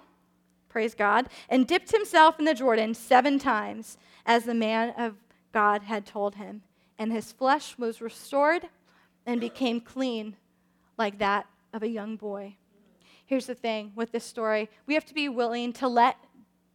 praise 0.69 0.95
God, 0.95 1.29
and 1.49 1.67
dipped 1.67 1.91
himself 1.91 2.39
in 2.39 2.45
the 2.45 2.55
Jordan 2.55 2.95
seven 2.95 3.41
times, 3.41 3.99
as 4.25 4.45
the 4.45 4.55
man 4.55 4.95
of 4.97 5.17
God 5.53 5.83
had 5.83 6.07
told 6.07 6.37
him. 6.37 6.63
And 6.97 7.11
his 7.11 7.33
flesh 7.33 7.77
was 7.77 8.01
restored 8.01 8.69
and 9.27 9.41
became 9.41 9.81
clean 9.81 10.37
like 10.97 11.19
that 11.19 11.47
of 11.73 11.83
a 11.83 11.89
young 11.89 12.15
boy. 12.15 12.55
Here's 13.27 13.47
the 13.47 13.57
thing 13.57 13.91
with 13.97 14.13
this 14.13 14.25
story 14.25 14.69
we 14.87 14.95
have 14.95 15.07
to 15.07 15.15
be 15.15 15.29
willing 15.29 15.73
to 15.73 15.89
let 15.89 16.17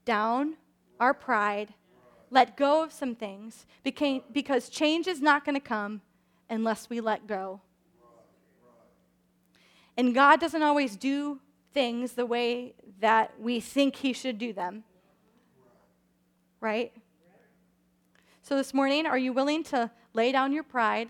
down 0.06 0.56
our 1.00 1.14
pride, 1.14 1.74
let 2.32 2.58
go 2.58 2.84
of 2.84 2.92
some 2.92 3.16
things, 3.16 3.66
because 3.84 4.70
change 4.70 5.08
is 5.08 5.22
not 5.22 5.46
going 5.46 5.56
to 5.56 5.60
come 5.60 6.02
unless 6.50 6.90
we 6.90 7.02
let 7.02 7.28
go. 7.28 7.62
And 9.98 10.14
God 10.14 10.40
doesn't 10.40 10.64
always 10.64 10.96
do 10.96 11.40
things 11.74 12.14
the 12.14 12.26
way 12.26 12.74
that 13.00 13.40
we 13.40 13.60
think 13.60 13.98
He 13.98 14.14
should 14.14 14.38
do 14.38 14.54
them. 14.54 14.84
Right? 16.60 16.94
So 18.42 18.56
this 18.56 18.74
morning, 18.74 19.06
are 19.06 19.18
you 19.18 19.34
willing 19.34 19.64
to 19.66 19.90
lay 20.14 20.32
down 20.32 20.52
your 20.52 20.64
pride, 20.64 21.10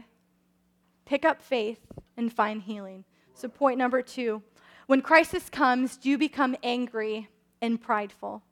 pick 1.06 1.26
up 1.26 1.42
faith, 1.42 1.80
and 2.16 2.32
find 2.32 2.62
healing? 2.62 3.04
So, 3.34 3.50
point 3.50 3.78
number 3.78 4.02
two 4.02 4.42
when 4.88 5.02
crisis 5.02 5.50
comes, 5.50 5.98
do 5.98 6.10
you 6.10 6.18
become 6.18 6.56
angry 6.64 7.28
and 7.62 7.82
prideful? 7.82 8.44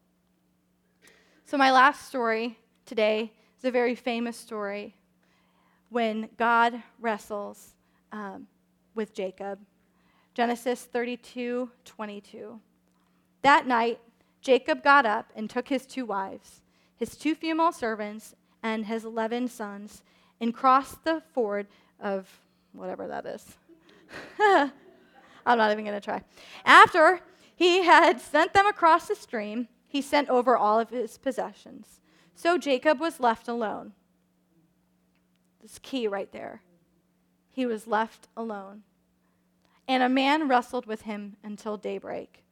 So, 1.46 1.58
my 1.58 1.72
last 1.72 2.08
story 2.08 2.58
today 2.86 3.34
is 3.60 3.66
a 3.66 3.72
very 3.72 3.96
famous 3.96 4.38
story 4.38 4.96
when 5.90 6.30
God 6.38 6.82
wrestles 7.02 7.74
um, 8.14 8.48
with 8.96 9.14
Jacob. 9.14 9.60
Genesis 10.34 10.84
32 10.86 11.70
22. 11.84 12.60
That 13.42 13.68
night, 13.68 14.00
Jacob 14.42 14.84
got 14.84 15.06
up 15.06 15.32
and 15.36 15.50
took 15.50 15.68
his 15.68 15.86
two 15.86 16.06
wives, 16.06 16.62
his 16.96 17.18
two 17.18 17.36
female 17.36 17.74
servants, 17.74 18.34
and 18.64 18.86
his 18.86 19.04
11 19.04 19.50
sons, 19.50 20.02
and 20.40 20.54
crossed 20.54 21.04
the 21.04 21.22
ford 21.34 21.68
of 22.00 22.40
whatever 22.72 23.06
that 23.08 23.26
is. 23.26 23.58
I'm 24.40 25.58
not 25.58 25.72
even 25.72 25.84
going 25.84 26.00
to 26.00 26.04
try. 26.04 26.24
After 26.64 27.20
he 27.54 27.84
had 27.84 28.22
sent 28.22 28.54
them 28.54 28.66
across 28.66 29.10
the 29.10 29.16
stream, 29.16 29.68
he 29.94 30.02
sent 30.02 30.28
over 30.28 30.58
all 30.58 30.80
of 30.80 30.90
his 30.90 31.20
possessions. 31.20 32.02
So 32.34 32.58
Jacob 32.58 33.00
was 33.00 33.20
left 33.20 33.48
alone. 33.48 33.94
This 35.62 35.78
key 35.78 36.08
right 36.08 36.32
there. 36.32 36.64
He 37.52 37.68
was 37.68 37.86
left 37.86 38.28
alone. 38.36 38.82
And 39.88 40.02
a 40.02 40.10
man 40.10 40.48
wrestled 40.48 40.88
with 40.88 41.04
him 41.04 41.38
until 41.44 41.78
daybreak. 41.78 42.44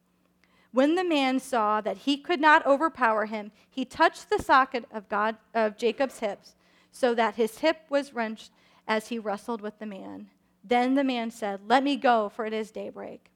When 0.70 0.94
the 0.94 1.02
man 1.02 1.40
saw 1.40 1.80
that 1.80 1.98
he 1.98 2.16
could 2.16 2.40
not 2.40 2.64
overpower 2.64 3.26
him, 3.26 3.50
he 3.68 3.84
touched 3.84 4.30
the 4.30 4.40
socket 4.40 4.84
of 4.92 5.08
God 5.08 5.36
of 5.52 5.76
Jacob's 5.76 6.20
hips, 6.20 6.54
so 6.92 7.12
that 7.12 7.34
his 7.34 7.58
hip 7.58 7.80
was 7.90 8.14
wrenched 8.14 8.52
as 8.86 9.08
he 9.08 9.18
wrestled 9.18 9.60
with 9.60 9.80
the 9.80 9.86
man. 9.86 10.30
Then 10.62 10.94
the 10.94 11.02
man 11.02 11.32
said, 11.32 11.62
"Let 11.66 11.82
me 11.82 11.96
go, 11.96 12.28
for 12.28 12.46
it 12.46 12.52
is 12.52 12.70
daybreak." 12.70 13.32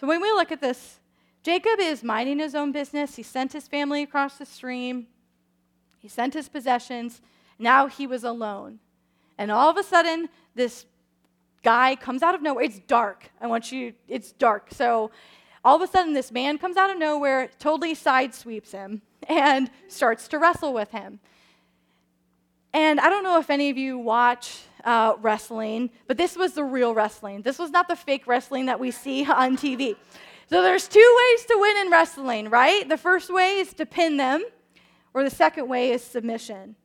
So 0.00 0.08
when 0.08 0.20
we 0.20 0.32
look 0.32 0.50
at 0.50 0.60
this, 0.60 0.98
Jacob 1.44 1.78
is 1.78 2.02
minding 2.02 2.38
his 2.38 2.54
own 2.54 2.72
business. 2.72 3.16
He 3.16 3.22
sent 3.22 3.52
his 3.52 3.68
family 3.68 4.02
across 4.02 4.38
the 4.38 4.46
stream. 4.46 5.06
He 5.98 6.08
sent 6.08 6.32
his 6.32 6.48
possessions. 6.48 7.20
Now 7.58 7.86
he 7.86 8.06
was 8.06 8.24
alone. 8.24 8.78
And 9.36 9.52
all 9.52 9.68
of 9.68 9.76
a 9.76 9.82
sudden, 9.82 10.30
this 10.54 10.86
guy 11.62 11.96
comes 11.96 12.22
out 12.22 12.34
of 12.34 12.40
nowhere. 12.40 12.64
It's 12.64 12.78
dark. 12.78 13.30
I 13.42 13.46
want 13.46 13.70
you, 13.70 13.92
it's 14.08 14.32
dark. 14.32 14.68
So 14.70 15.10
all 15.62 15.76
of 15.76 15.82
a 15.82 15.86
sudden, 15.86 16.14
this 16.14 16.32
man 16.32 16.56
comes 16.56 16.78
out 16.78 16.88
of 16.88 16.98
nowhere, 16.98 17.50
totally 17.58 17.94
sidesweeps 17.94 18.72
him, 18.72 19.02
and 19.28 19.70
starts 19.88 20.28
to 20.28 20.38
wrestle 20.38 20.72
with 20.72 20.92
him. 20.92 21.20
And 22.72 22.98
I 22.98 23.10
don't 23.10 23.22
know 23.22 23.38
if 23.38 23.50
any 23.50 23.68
of 23.68 23.76
you 23.76 23.98
watch 23.98 24.62
uh, 24.82 25.14
wrestling, 25.20 25.90
but 26.06 26.16
this 26.16 26.36
was 26.36 26.54
the 26.54 26.64
real 26.64 26.94
wrestling. 26.94 27.42
This 27.42 27.58
was 27.58 27.70
not 27.70 27.86
the 27.86 27.96
fake 27.96 28.26
wrestling 28.26 28.66
that 28.66 28.80
we 28.80 28.90
see 28.90 29.24
on 29.30 29.58
TV. 29.58 29.96
So 30.50 30.62
there's 30.62 30.88
two 30.88 31.16
ways 31.18 31.44
to 31.46 31.56
win 31.58 31.76
in 31.78 31.90
wrestling, 31.90 32.50
right? 32.50 32.88
The 32.88 32.98
first 32.98 33.32
way 33.32 33.58
is 33.58 33.72
to 33.74 33.86
pin 33.86 34.16
them, 34.16 34.44
or 35.14 35.24
the 35.24 35.30
second 35.30 35.68
way 35.68 35.90
is 35.90 36.02
submission. 36.02 36.76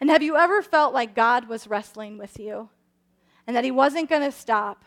And 0.00 0.10
have 0.10 0.22
you 0.22 0.36
ever 0.36 0.62
felt 0.62 0.92
like 0.92 1.14
God 1.14 1.48
was 1.48 1.66
wrestling 1.66 2.18
with 2.18 2.38
you 2.38 2.68
and 3.46 3.56
that 3.56 3.64
He 3.64 3.70
wasn't 3.70 4.10
going 4.10 4.22
to 4.22 4.32
stop 4.32 4.84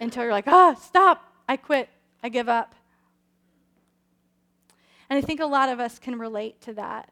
until 0.00 0.22
you're 0.22 0.32
like, 0.32 0.48
ah, 0.48 0.74
stop, 0.74 1.30
I 1.48 1.56
quit, 1.56 1.90
I 2.22 2.30
give 2.30 2.48
up? 2.48 2.74
And 5.10 5.18
I 5.18 5.20
think 5.20 5.40
a 5.40 5.46
lot 5.46 5.68
of 5.68 5.78
us 5.78 5.98
can 5.98 6.18
relate 6.18 6.60
to 6.62 6.72
that. 6.74 7.10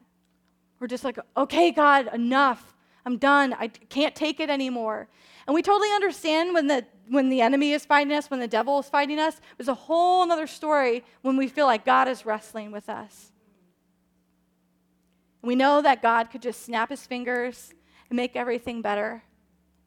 We're 0.81 0.87
just 0.87 1.05
like, 1.05 1.19
okay, 1.37 1.71
God, 1.71 2.13
enough. 2.13 2.75
I'm 3.07 3.19
done. 3.19 3.53
I 3.53 3.69
can't 3.69 4.15
take 4.15 4.41
it 4.41 4.49
anymore. 4.49 5.09
And 5.47 5.55
we 5.55 5.63
totally 5.63 5.93
understand 5.93 6.55
when 6.55 6.67
the 6.67 6.85
when 7.09 7.29
the 7.29 7.41
enemy 7.41 7.73
is 7.73 7.85
fighting 7.85 8.13
us, 8.13 8.31
when 8.31 8.41
the 8.41 8.49
devil 8.49 8.79
is 8.79 8.89
fighting 8.89 9.19
us. 9.19 9.41
There's 9.57 9.69
a 9.69 9.75
whole 9.75 10.31
other 10.31 10.47
story 10.47 11.05
when 11.23 11.37
we 11.37 11.49
feel 11.49 11.67
like 11.67 11.85
God 11.85 12.09
is 12.09 12.25
wrestling 12.25 12.73
with 12.73 12.89
us. 12.89 13.33
We 15.43 15.55
know 15.55 15.83
that 15.83 16.01
God 16.01 16.31
could 16.31 16.43
just 16.43 16.63
snap 16.63 16.89
his 16.89 17.07
fingers 17.07 17.75
and 18.09 18.17
make 18.17 18.35
everything 18.35 18.81
better, 18.81 19.23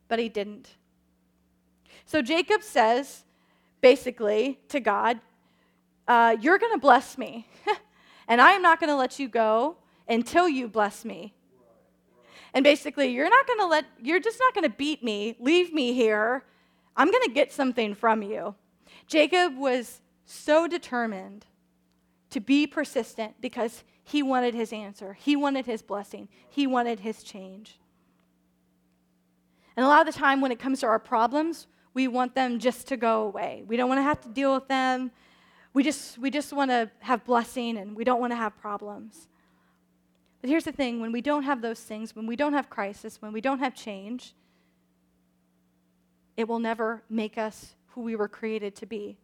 but 0.07 0.19
he 0.19 0.29
didn't. 0.29 0.69
So 2.05 2.21
Jacob 2.21 2.61
says, 2.61 3.23
basically, 3.81 4.59
to 4.69 4.79
God, 4.79 5.19
uh, 6.07 6.37
You're 6.39 6.57
going 6.57 6.71
to 6.71 6.79
bless 6.79 7.17
me, 7.17 7.47
and 8.27 8.39
I'm 8.39 8.61
not 8.61 8.79
going 8.79 8.89
to 8.89 8.95
let 8.95 9.19
you 9.19 9.27
go 9.27 9.75
until 10.07 10.47
you 10.47 10.67
bless 10.69 11.03
me. 11.03 11.33
And 12.53 12.63
basically, 12.63 13.07
you're 13.07 13.29
not 13.29 13.45
going 13.45 13.59
to 13.59 13.65
let, 13.65 13.85
you're 14.01 14.19
just 14.19 14.39
not 14.39 14.53
going 14.53 14.63
to 14.63 14.75
beat 14.75 15.03
me, 15.03 15.35
leave 15.39 15.73
me 15.73 15.93
here. 15.93 16.45
I'm 16.97 17.11
going 17.11 17.23
to 17.23 17.31
get 17.31 17.53
something 17.53 17.93
from 17.93 18.23
you. 18.23 18.55
Jacob 19.05 19.55
was 19.55 20.01
so 20.25 20.67
determined 20.67 21.45
to 22.31 22.41
be 22.41 22.67
persistent 22.67 23.35
because 23.39 23.83
he 24.03 24.23
wanted 24.23 24.53
his 24.53 24.73
answer, 24.73 25.13
he 25.13 25.35
wanted 25.35 25.65
his 25.65 25.81
blessing, 25.81 26.27
he 26.49 26.65
wanted 26.65 27.01
his 27.01 27.23
change. 27.23 27.79
And 29.75 29.85
a 29.85 29.87
lot 29.87 30.05
of 30.07 30.11
the 30.11 30.19
time, 30.19 30.41
when 30.41 30.51
it 30.51 30.59
comes 30.59 30.79
to 30.79 30.87
our 30.87 30.97
problems, 30.97 31.67
we 31.93 32.07
want 32.07 32.33
them 32.33 32.57
just 32.57 32.87
to 32.87 32.97
go 32.97 33.23
away. 33.23 33.63
We 33.67 33.77
don't 33.77 33.89
want 33.89 33.99
to 33.99 34.03
have 34.03 34.21
to 34.21 34.29
deal 34.29 34.53
with 34.53 34.67
them. 34.67 35.11
We 35.73 35.83
just, 35.83 36.17
we 36.17 36.31
just 36.31 36.51
want 36.51 36.71
to 36.71 36.89
have 36.99 37.23
blessing 37.25 37.77
and 37.77 37.95
we 37.95 38.03
don't 38.03 38.19
want 38.19 38.31
to 38.31 38.37
have 38.37 38.57
problems. 38.57 39.27
But 40.41 40.49
here's 40.49 40.63
the 40.63 40.71
thing 40.71 40.99
when 40.99 41.11
we 41.11 41.21
don't 41.21 41.43
have 41.43 41.61
those 41.61 41.79
things, 41.79 42.15
when 42.15 42.25
we 42.25 42.35
don't 42.35 42.53
have 42.53 42.69
crisis, 42.69 43.21
when 43.21 43.33
we 43.33 43.41
don't 43.41 43.59
have 43.59 43.75
change, 43.75 44.33
it 46.37 46.47
will 46.47 46.59
never 46.59 47.01
make 47.09 47.37
us 47.37 47.73
who 47.87 48.01
we 48.01 48.15
were 48.15 48.27
created 48.27 48.75
to 48.75 48.85
be. 48.85 49.17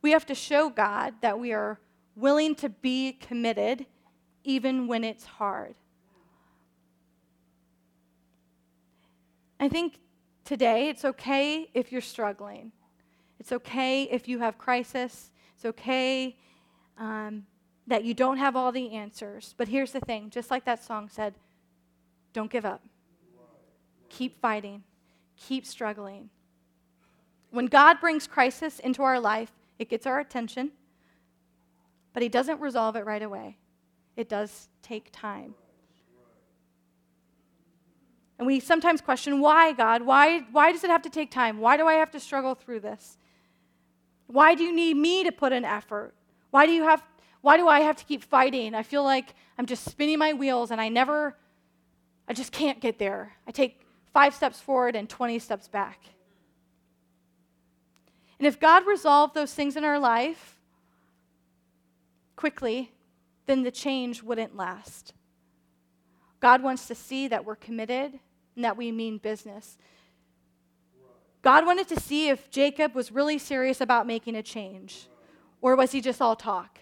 We 0.00 0.12
have 0.12 0.24
to 0.26 0.34
show 0.34 0.70
God 0.70 1.14
that 1.20 1.38
we 1.38 1.52
are 1.52 1.78
willing 2.16 2.54
to 2.56 2.68
be 2.68 3.12
committed 3.14 3.86
even 4.44 4.86
when 4.86 5.04
it's 5.04 5.24
hard. 5.24 5.74
I 9.58 9.68
think 9.68 9.98
today 10.44 10.88
it's 10.88 11.04
okay 11.04 11.68
if 11.74 11.92
you're 11.92 12.00
struggling. 12.00 12.72
It's 13.38 13.52
okay 13.52 14.04
if 14.04 14.28
you 14.28 14.38
have 14.38 14.58
crisis. 14.58 15.30
It's 15.56 15.64
okay 15.64 16.36
um, 16.98 17.46
that 17.86 18.04
you 18.04 18.14
don't 18.14 18.38
have 18.38 18.56
all 18.56 18.72
the 18.72 18.92
answers. 18.92 19.54
But 19.56 19.68
here's 19.68 19.92
the 19.92 20.00
thing 20.00 20.30
just 20.30 20.50
like 20.50 20.64
that 20.64 20.82
song 20.82 21.08
said, 21.08 21.34
don't 22.32 22.50
give 22.50 22.64
up. 22.64 22.82
Keep 24.08 24.40
fighting. 24.40 24.82
Keep 25.48 25.66
struggling. 25.66 26.30
When 27.50 27.66
God 27.66 28.00
brings 28.00 28.26
crisis 28.26 28.78
into 28.78 29.02
our 29.02 29.20
life, 29.20 29.52
it 29.78 29.88
gets 29.88 30.06
our 30.06 30.20
attention, 30.20 30.72
but 32.12 32.22
He 32.22 32.28
doesn't 32.28 32.60
resolve 32.60 32.96
it 32.96 33.04
right 33.04 33.22
away. 33.22 33.58
It 34.16 34.28
does 34.28 34.68
take 34.82 35.08
time. 35.12 35.54
And 38.38 38.46
we 38.46 38.58
sometimes 38.60 39.00
question, 39.00 39.40
why, 39.40 39.72
God? 39.72 40.02
Why, 40.02 40.40
why 40.50 40.72
does 40.72 40.82
it 40.82 40.90
have 40.90 41.02
to 41.02 41.10
take 41.10 41.30
time? 41.30 41.58
Why 41.58 41.76
do 41.76 41.86
I 41.86 41.94
have 41.94 42.10
to 42.12 42.20
struggle 42.20 42.54
through 42.54 42.80
this? 42.80 43.16
Why 44.26 44.54
do 44.54 44.64
you 44.64 44.74
need 44.74 44.96
me 44.96 45.24
to 45.24 45.30
put 45.30 45.52
in 45.52 45.64
effort? 45.64 46.14
Why 46.50 46.66
do 46.66 46.72
you 46.72 46.84
have 46.84 47.02
why 47.42 47.56
do 47.56 47.66
I 47.66 47.80
have 47.80 47.96
to 47.96 48.04
keep 48.04 48.22
fighting? 48.22 48.74
I 48.74 48.84
feel 48.84 49.02
like 49.02 49.34
I'm 49.58 49.66
just 49.66 49.84
spinning 49.84 50.18
my 50.18 50.32
wheels 50.32 50.70
and 50.70 50.80
I 50.80 50.88
never 50.88 51.36
I 52.28 52.32
just 52.32 52.52
can't 52.52 52.80
get 52.80 52.98
there. 52.98 53.34
I 53.46 53.50
take 53.50 53.81
5 54.12 54.34
steps 54.34 54.60
forward 54.60 54.94
and 54.96 55.08
20 55.08 55.38
steps 55.38 55.68
back. 55.68 56.00
And 58.38 58.46
if 58.46 58.58
God 58.58 58.86
resolved 58.86 59.34
those 59.34 59.54
things 59.54 59.76
in 59.76 59.84
our 59.84 59.98
life 59.98 60.56
quickly, 62.36 62.92
then 63.46 63.62
the 63.62 63.70
change 63.70 64.22
wouldn't 64.22 64.56
last. 64.56 65.14
God 66.40 66.62
wants 66.62 66.86
to 66.88 66.94
see 66.94 67.28
that 67.28 67.44
we're 67.44 67.56
committed 67.56 68.18
and 68.56 68.64
that 68.64 68.76
we 68.76 68.90
mean 68.90 69.18
business. 69.18 69.78
God 71.40 71.66
wanted 71.66 71.88
to 71.88 72.00
see 72.00 72.28
if 72.28 72.50
Jacob 72.50 72.94
was 72.94 73.12
really 73.12 73.38
serious 73.38 73.80
about 73.80 74.06
making 74.06 74.36
a 74.36 74.42
change, 74.42 75.08
or 75.60 75.76
was 75.76 75.92
he 75.92 76.00
just 76.00 76.20
all 76.20 76.36
talk? 76.36 76.80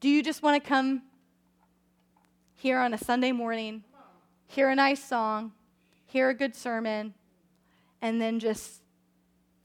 Do 0.00 0.08
you 0.08 0.22
just 0.22 0.42
want 0.42 0.62
to 0.62 0.68
come 0.68 1.02
here 2.56 2.78
on 2.78 2.94
a 2.94 2.98
Sunday 2.98 3.32
morning, 3.32 3.84
hear 4.50 4.68
a 4.68 4.74
nice 4.74 5.02
song, 5.02 5.52
hear 6.06 6.28
a 6.28 6.34
good 6.34 6.56
sermon, 6.56 7.14
and 8.02 8.20
then 8.20 8.40
just 8.40 8.82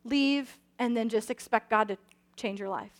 leave 0.03 0.59
and 0.77 0.95
then 0.95 1.09
just 1.09 1.31
expect 1.31 1.69
God 1.69 1.87
to 1.87 1.97
change 2.35 2.59
your 2.59 2.69
life? 2.69 2.91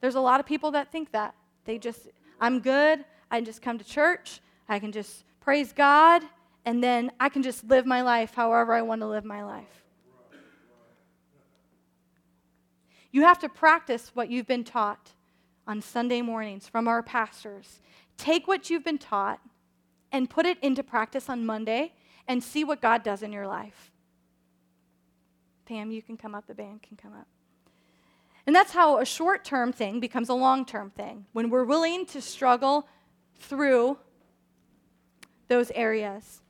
There's 0.00 0.14
a 0.14 0.20
lot 0.20 0.40
of 0.40 0.46
people 0.46 0.72
that 0.72 0.92
think 0.92 1.12
that. 1.12 1.34
They 1.64 1.78
just, 1.78 2.08
I'm 2.38 2.60
good. 2.60 3.04
I 3.30 3.38
can 3.38 3.46
just 3.46 3.62
come 3.62 3.78
to 3.78 3.84
church. 3.84 4.40
I 4.68 4.78
can 4.78 4.92
just 4.92 5.24
praise 5.40 5.72
God 5.72 6.22
and 6.66 6.82
then 6.82 7.10
I 7.18 7.28
can 7.28 7.42
just 7.42 7.64
live 7.64 7.86
my 7.86 8.02
life 8.02 8.34
however 8.34 8.72
I 8.74 8.82
want 8.82 9.00
to 9.00 9.06
live 9.06 9.24
my 9.24 9.42
life. 9.42 9.84
You 13.10 13.22
have 13.22 13.38
to 13.40 13.48
practice 13.48 14.10
what 14.14 14.30
you've 14.30 14.46
been 14.46 14.64
taught 14.64 15.12
on 15.66 15.80
Sunday 15.80 16.20
mornings 16.20 16.68
from 16.68 16.88
our 16.88 17.02
pastors. 17.02 17.80
Take 18.16 18.48
what 18.48 18.70
you've 18.70 18.84
been 18.84 18.98
taught 18.98 19.40
and 20.14 20.30
put 20.30 20.46
it 20.46 20.56
into 20.62 20.84
practice 20.84 21.28
on 21.28 21.44
Monday 21.44 21.92
and 22.28 22.42
see 22.42 22.62
what 22.62 22.80
God 22.80 23.02
does 23.02 23.24
in 23.24 23.32
your 23.32 23.48
life. 23.48 23.90
Pam, 25.66 25.90
you 25.90 26.02
can 26.02 26.16
come 26.16 26.36
up, 26.36 26.46
the 26.46 26.54
band 26.54 26.82
can 26.82 26.96
come 26.96 27.12
up. 27.12 27.26
And 28.46 28.54
that's 28.54 28.72
how 28.72 28.98
a 28.98 29.04
short 29.04 29.44
term 29.44 29.72
thing 29.72 29.98
becomes 29.98 30.28
a 30.28 30.34
long 30.34 30.64
term 30.64 30.90
thing. 30.90 31.26
When 31.32 31.50
we're 31.50 31.64
willing 31.64 32.06
to 32.06 32.20
struggle 32.20 32.86
through 33.40 33.98
those 35.48 35.72
areas. 35.72 36.42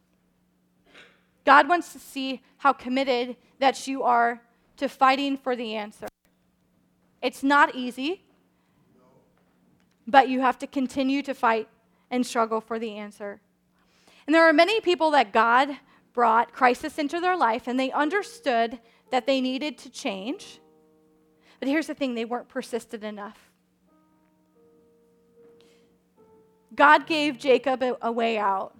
God 1.46 1.66
wants 1.66 1.94
to 1.94 1.98
see 1.98 2.42
how 2.58 2.74
committed 2.74 3.34
that 3.60 3.88
you 3.88 4.02
are 4.02 4.42
to 4.76 4.90
fighting 4.90 5.38
for 5.38 5.56
the 5.56 5.74
answer. 5.74 6.08
It's 7.22 7.42
not 7.42 7.74
easy, 7.74 8.24
but 10.06 10.28
you 10.28 10.42
have 10.42 10.58
to 10.58 10.66
continue 10.66 11.22
to 11.22 11.32
fight 11.32 11.66
and 12.10 12.26
struggle 12.26 12.60
for 12.60 12.78
the 12.78 12.96
answer. 12.96 13.40
And 14.26 14.34
there 14.34 14.48
are 14.48 14.52
many 14.52 14.80
people 14.80 15.10
that 15.12 15.32
God 15.32 15.76
brought 16.12 16.52
crisis 16.52 16.98
into 16.98 17.20
their 17.20 17.36
life 17.36 17.66
and 17.66 17.78
they 17.78 17.90
understood 17.92 18.78
that 19.10 19.26
they 19.26 19.40
needed 19.40 19.76
to 19.78 19.90
change. 19.90 20.60
But 21.60 21.68
here's 21.68 21.86
the 21.86 21.94
thing 21.94 22.14
they 22.14 22.24
weren't 22.24 22.48
persistent 22.48 23.04
enough. 23.04 23.38
God 26.74 27.06
gave 27.06 27.38
Jacob 27.38 27.82
a, 27.82 27.96
a 28.02 28.10
way 28.10 28.38
out. 28.38 28.76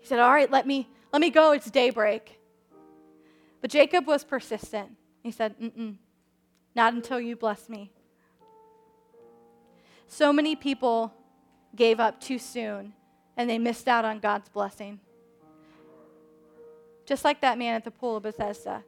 He 0.00 0.06
said, 0.06 0.18
All 0.18 0.32
right, 0.32 0.50
let 0.50 0.66
me, 0.66 0.88
let 1.12 1.20
me 1.20 1.30
go. 1.30 1.52
It's 1.52 1.70
daybreak. 1.70 2.40
But 3.60 3.70
Jacob 3.70 4.06
was 4.06 4.24
persistent. 4.24 4.96
He 5.22 5.30
said, 5.30 5.56
Mm-mm, 5.60 5.96
not 6.74 6.94
until 6.94 7.20
you 7.20 7.36
bless 7.36 7.68
me. 7.68 7.92
So 10.08 10.32
many 10.32 10.56
people 10.56 11.14
gave 11.76 12.00
up 12.00 12.20
too 12.20 12.38
soon 12.38 12.92
and 13.36 13.48
they 13.48 13.58
missed 13.58 13.88
out 13.88 14.04
on 14.04 14.20
God's 14.20 14.48
blessing. 14.48 15.00
Just 17.06 17.24
like 17.24 17.40
that 17.40 17.58
man 17.58 17.74
at 17.74 17.84
the 17.84 17.90
pool 17.90 18.16
of 18.16 18.22
Bethesda. 18.22 18.84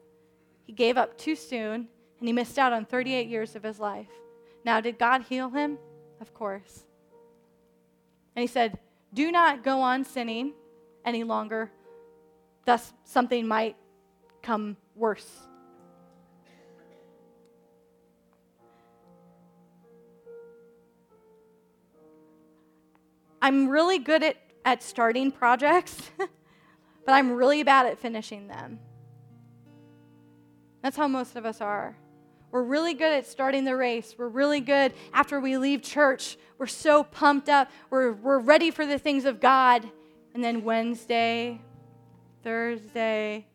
He 0.67 0.73
gave 0.73 0.97
up 0.97 1.19
too 1.19 1.37
soon 1.37 1.89
and 2.19 2.29
he 2.29 2.33
missed 2.33 2.59
out 2.59 2.73
on 2.73 2.85
38 2.85 3.29
years 3.29 3.57
of 3.57 3.63
his 3.63 3.79
life. 3.79 4.09
Now, 4.65 4.81
did 4.81 4.99
God 4.99 5.23
heal 5.23 5.51
him? 5.51 5.79
Of 6.21 6.33
course. 6.33 6.85
And 8.35 8.43
he 8.43 8.47
said, 8.47 8.79
Do 9.13 9.31
not 9.31 9.63
go 9.63 9.81
on 9.81 10.05
sinning 10.05 10.55
any 11.05 11.23
longer. 11.23 11.71
Thus, 12.65 12.93
something 13.05 13.47
might 13.47 13.77
come 14.43 14.77
worse. 14.95 15.29
I'm 23.45 23.69
really 23.69 23.99
good 23.99 24.23
at, 24.23 24.39
at 24.65 24.83
starting 24.83 25.31
projects, 25.31 26.11
but 26.17 26.29
I'm 27.13 27.31
really 27.33 27.63
bad 27.63 27.85
at 27.85 27.99
finishing 27.99 28.49
them. 28.49 28.79
That's 30.83 30.97
how 30.97 31.09
most 31.09 31.37
of 31.37 31.45
us 31.45 31.61
are. 31.61 31.95
We're 32.51 32.63
really 32.63 32.95
good 32.95 33.13
at 33.13 33.27
starting 33.27 33.65
the 33.65 33.77
race. 33.77 34.15
We're 34.17 34.29
really 34.29 34.61
good 34.61 34.95
after 35.13 35.41
we 35.41 35.59
leave 35.59 35.83
church. 35.83 36.39
We're 36.57 36.67
so 36.67 37.05
pumped 37.05 37.51
up. 37.51 37.71
We're, 37.91 38.13
we're 38.13 38.39
ready 38.39 38.71
for 38.71 38.87
the 38.87 38.99
things 38.99 39.27
of 39.27 39.41
God. 39.41 39.87
And 40.33 40.43
then 40.43 40.65
Wednesday, 40.65 41.61
Thursday, 42.43 43.47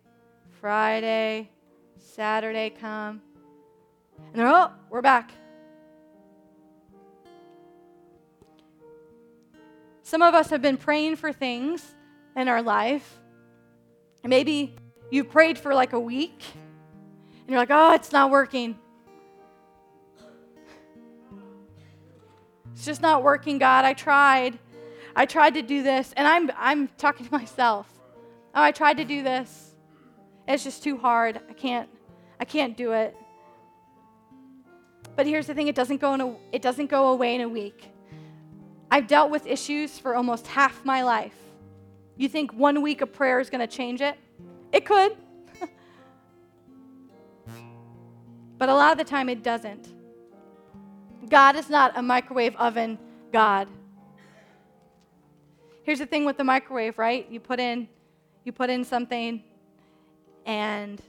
Friday, 0.62 1.50
Saturday 1.98 2.70
come. 2.70 3.24
And 4.20 4.36
they're, 4.36 4.50
oh, 4.50 4.70
we're 4.92 5.02
back. 5.02 5.32
Some 10.10 10.24
of 10.24 10.34
us 10.34 10.50
have 10.50 10.64
been 10.64 10.78
praying 10.78 11.18
for 11.18 11.32
things 11.32 11.94
in 12.36 12.48
our 12.48 12.64
life. 12.64 13.20
Maybe 14.24 14.76
you 15.12 15.24
prayed 15.24 15.60
for 15.60 15.76
like 15.76 15.94
a 15.94 16.00
week 16.00 16.44
and 16.56 17.48
you're 17.48 17.60
like, 17.60 17.70
oh, 17.70 17.94
it's 17.94 18.12
not 18.12 18.32
working. 18.32 18.76
It's 22.74 22.86
just 22.86 23.04
not 23.04 23.22
working, 23.22 23.60
God. 23.60 23.86
I 23.86 23.94
tried. 23.94 24.58
I 25.16 25.28
tried 25.28 25.54
to 25.54 25.62
do 25.62 25.84
this, 25.84 26.12
and 26.18 26.28
I'm, 26.28 26.50
I'm 26.58 26.88
talking 26.98 27.28
to 27.28 27.32
myself. 27.32 27.88
Oh, 28.56 28.64
I 28.64 28.72
tried 28.72 28.98
to 28.98 29.06
do 29.06 29.22
this. 29.22 29.76
It's 30.48 30.64
just 30.64 30.82
too 30.82 30.98
hard. 30.98 31.40
I 31.48 31.54
can't, 31.54 31.88
I 32.40 32.46
can't 32.46 32.76
do 32.76 32.94
it. 32.94 33.16
But 35.16 35.28
here's 35.28 35.46
the 35.46 35.54
thing, 35.54 35.68
it 35.68 35.76
doesn't 35.76 36.02
go 36.02 36.16
in 36.16 36.22
a, 36.22 36.36
it 36.52 36.64
doesn't 36.64 36.90
go 36.90 37.10
away 37.10 37.36
in 37.36 37.42
a 37.42 37.50
week. 37.50 37.92
I've 38.92 39.08
dealt 39.08 39.30
with 39.30 39.46
issues 39.46 40.00
for 40.00 40.16
almost 40.16 40.48
half 40.48 40.84
my 40.84 41.04
life. 41.04 41.36
You 42.18 42.28
think 42.28 42.52
one 42.54 42.82
week 42.82 43.02
of 43.02 43.14
prayer 43.14 43.40
is 43.40 43.50
going 43.50 43.62
to 43.66 43.68
change 43.68 44.02
it? 44.02 44.18
It 44.72 44.86
could. 44.86 45.16
but 48.58 48.70
a 48.70 48.74
lot 48.74 48.92
of 48.92 48.98
the 48.98 49.04
time 49.04 49.30
it 49.30 49.44
doesn't. 49.44 49.94
God 51.30 51.56
is 51.56 51.70
not 51.70 51.98
a 51.98 52.02
microwave 52.02 52.56
oven 52.56 52.98
God. 53.32 53.68
Here's 55.84 56.00
the 56.00 56.06
thing 56.06 56.26
with 56.26 56.38
the 56.38 56.44
microwave, 56.44 56.98
right? 56.98 57.30
You 57.30 57.40
put 57.40 57.60
in 57.60 57.88
you 58.44 58.52
put 58.52 58.70
in 58.70 58.84
something 58.84 59.44
and 60.46 61.02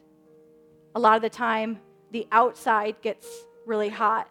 a 0.95 1.01
lot 1.01 1.17
of 1.17 1.23
the 1.23 1.31
time 1.31 1.79
the 2.11 2.27
outside 2.33 2.97
gets 3.03 3.27
really 3.67 3.89
hot. 3.89 4.29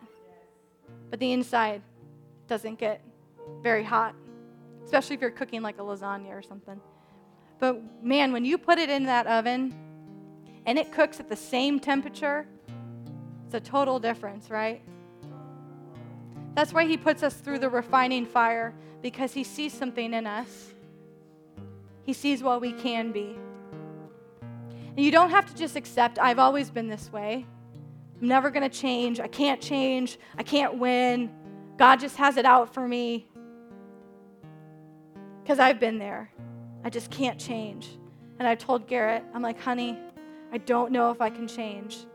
But 1.09 1.19
the 1.19 1.32
inside 1.32 1.82
doesn't 2.47 2.78
get 2.78 3.01
very 3.62 3.84
hot, 3.84 4.16
especially 4.84 5.16
if 5.16 5.22
you're 5.22 5.32
cooking 5.32 5.62
like 5.62 5.78
a 5.78 5.82
lasagna 5.82 6.30
or 6.30 6.41
something. 6.41 6.80
But 7.60 8.04
man, 8.04 8.32
when 8.32 8.45
you 8.45 8.58
put 8.58 8.78
it 8.78 8.89
in 8.89 9.06
that 9.06 9.28
oven 9.28 9.76
and 10.66 10.80
it 10.80 10.91
cooks 10.91 11.20
at 11.20 11.28
the 11.28 11.36
same 11.36 11.80
temperature, 11.80 12.47
it's 13.45 13.56
a 13.56 13.60
total 13.60 14.00
difference, 14.00 14.50
right? 14.50 14.82
That's 16.56 16.74
why 16.74 16.86
he 16.86 16.97
puts 16.97 17.24
us 17.24 17.36
through 17.36 17.60
the 17.60 17.70
refining 17.70 18.26
fire 18.26 18.74
because 19.02 19.34
he 19.34 19.43
sees 19.43 19.74
something 19.74 20.14
in 20.14 20.28
us. 20.28 20.74
He 22.04 22.14
sees 22.14 22.41
what 22.43 22.60
we 22.60 22.74
can 22.74 23.12
be. 23.12 23.38
And 24.41 25.06
you 25.06 25.12
don't 25.12 25.30
have 25.30 25.45
to 25.45 25.56
just 25.56 25.76
accept, 25.76 26.20
I've 26.20 26.39
always 26.39 26.70
been 26.70 26.88
this 26.88 27.12
way. 27.12 27.45
I'm 28.22 28.28
never 28.28 28.50
going 28.50 28.70
to 28.70 28.78
change. 28.78 29.20
I 29.20 29.28
can't 29.28 29.62
change. 29.62 30.20
I 30.38 30.43
can't 30.43 30.78
win. 30.78 31.32
God 31.78 32.02
just 32.02 32.18
has 32.18 32.36
it 32.36 32.45
out 32.45 32.74
for 32.74 32.86
me. 32.88 33.28
Because 35.50 35.60
I've 35.60 35.80
been 35.80 35.97
there. 35.97 36.32
I 36.84 36.91
just 36.91 37.10
can't 37.10 37.39
change. 37.39 37.97
And 38.38 38.47
I 38.47 38.54
told 38.54 38.86
Garrett, 38.86 39.24
I'm 39.34 39.41
like, 39.41 39.60
honey, 39.60 39.97
I 40.52 40.60
don't 40.60 40.91
know 40.91 41.10
if 41.10 41.22
I 41.22 41.32
can 41.32 41.47
change. 41.47 42.06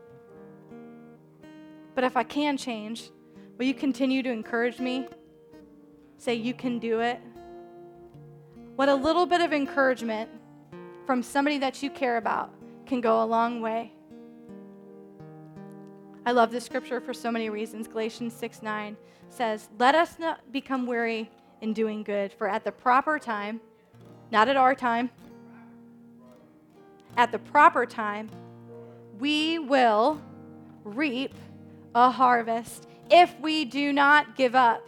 But 1.95 2.05
if 2.05 2.15
I 2.15 2.23
can 2.23 2.55
change, 2.55 3.11
will 3.57 3.65
you 3.65 3.73
continue 3.73 4.23
to 4.23 4.31
encourage 4.31 4.79
me? 4.79 5.09
Say, 6.17 6.35
you 6.35 6.53
can 6.53 6.79
do 6.79 7.01
it. 7.01 7.19
what 8.77 8.87
a 8.87 8.95
little 8.95 9.25
bit 9.25 9.41
of 9.41 9.51
encouragement 9.51 10.29
from 11.05 11.21
somebody 11.21 11.57
that 11.57 11.83
you 11.83 11.89
care 11.89 12.15
about 12.15 12.53
can 12.85 13.01
go 13.01 13.21
a 13.21 13.25
long 13.25 13.59
way. 13.59 13.91
I 16.25 16.31
love 16.31 16.51
this 16.51 16.63
scripture 16.63 17.01
for 17.01 17.13
so 17.13 17.29
many 17.31 17.49
reasons. 17.49 17.85
Galatians 17.89 18.33
6 18.33 18.61
9 18.61 18.95
says, 19.27 19.67
Let 19.77 19.93
us 19.93 20.19
not 20.19 20.53
become 20.53 20.85
weary 20.85 21.29
in 21.61 21.73
doing 21.73 22.03
good, 22.03 22.31
for 22.33 22.47
at 22.47 22.63
the 22.63 22.71
proper 22.71 23.19
time, 23.19 23.61
not 24.31 24.47
at 24.47 24.57
our 24.57 24.75
time, 24.75 25.09
at 27.17 27.31
the 27.31 27.39
proper 27.39 27.85
time, 27.85 28.29
we 29.19 29.57
will 29.59 30.21
reap 30.83 31.33
a 31.93 32.11
harvest 32.11 32.87
if 33.09 33.33
we 33.39 33.65
do 33.65 33.93
not 33.93 34.35
give 34.35 34.55
up. 34.55 34.85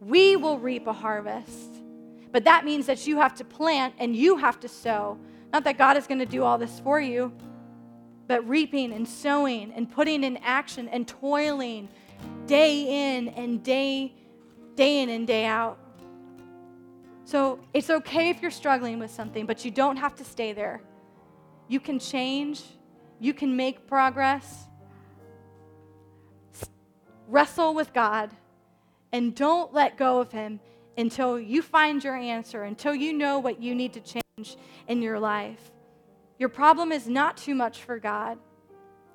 We 0.00 0.36
will 0.36 0.58
reap 0.58 0.86
a 0.86 0.92
harvest. 0.92 1.70
But 2.32 2.44
that 2.44 2.64
means 2.64 2.86
that 2.86 3.06
you 3.06 3.18
have 3.18 3.34
to 3.36 3.44
plant 3.44 3.94
and 3.98 4.14
you 4.14 4.36
have 4.36 4.60
to 4.60 4.68
sow. 4.68 5.18
Not 5.52 5.64
that 5.64 5.78
God 5.78 5.96
is 5.96 6.06
going 6.06 6.18
to 6.18 6.26
do 6.26 6.42
all 6.42 6.58
this 6.58 6.80
for 6.80 7.00
you, 7.00 7.32
but 8.26 8.46
reaping 8.46 8.92
and 8.92 9.08
sowing 9.08 9.72
and 9.72 9.90
putting 9.90 10.24
in 10.24 10.36
action 10.38 10.88
and 10.88 11.08
toiling 11.08 11.88
day 12.46 13.16
in 13.16 13.28
and 13.28 13.62
day 13.62 14.12
day 14.78 15.02
in 15.02 15.08
and 15.08 15.26
day 15.26 15.44
out. 15.44 15.76
So, 17.24 17.58
it's 17.74 17.90
okay 17.90 18.30
if 18.30 18.40
you're 18.40 18.50
struggling 18.62 19.00
with 19.00 19.10
something, 19.10 19.44
but 19.44 19.64
you 19.64 19.72
don't 19.72 19.96
have 19.96 20.14
to 20.14 20.24
stay 20.24 20.52
there. 20.52 20.80
You 21.66 21.80
can 21.80 21.98
change, 21.98 22.62
you 23.18 23.34
can 23.34 23.56
make 23.56 23.88
progress. 23.88 24.66
Wrestle 27.26 27.74
with 27.74 27.92
God 27.92 28.30
and 29.12 29.34
don't 29.34 29.74
let 29.74 29.98
go 29.98 30.20
of 30.20 30.30
Him 30.30 30.60
until 30.96 31.38
you 31.38 31.60
find 31.60 32.02
your 32.02 32.16
answer, 32.16 32.62
until 32.62 32.94
you 32.94 33.12
know 33.12 33.40
what 33.40 33.60
you 33.60 33.74
need 33.74 33.92
to 33.94 34.00
change 34.00 34.56
in 34.86 35.02
your 35.02 35.18
life. 35.18 35.72
Your 36.38 36.48
problem 36.48 36.92
is 36.92 37.08
not 37.08 37.36
too 37.36 37.56
much 37.56 37.82
for 37.82 37.98
God. 37.98 38.38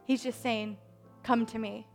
He's 0.06 0.24
just 0.24 0.42
saying, 0.44 0.78
Come 1.24 1.46
to 1.48 1.58
me. 1.58 1.88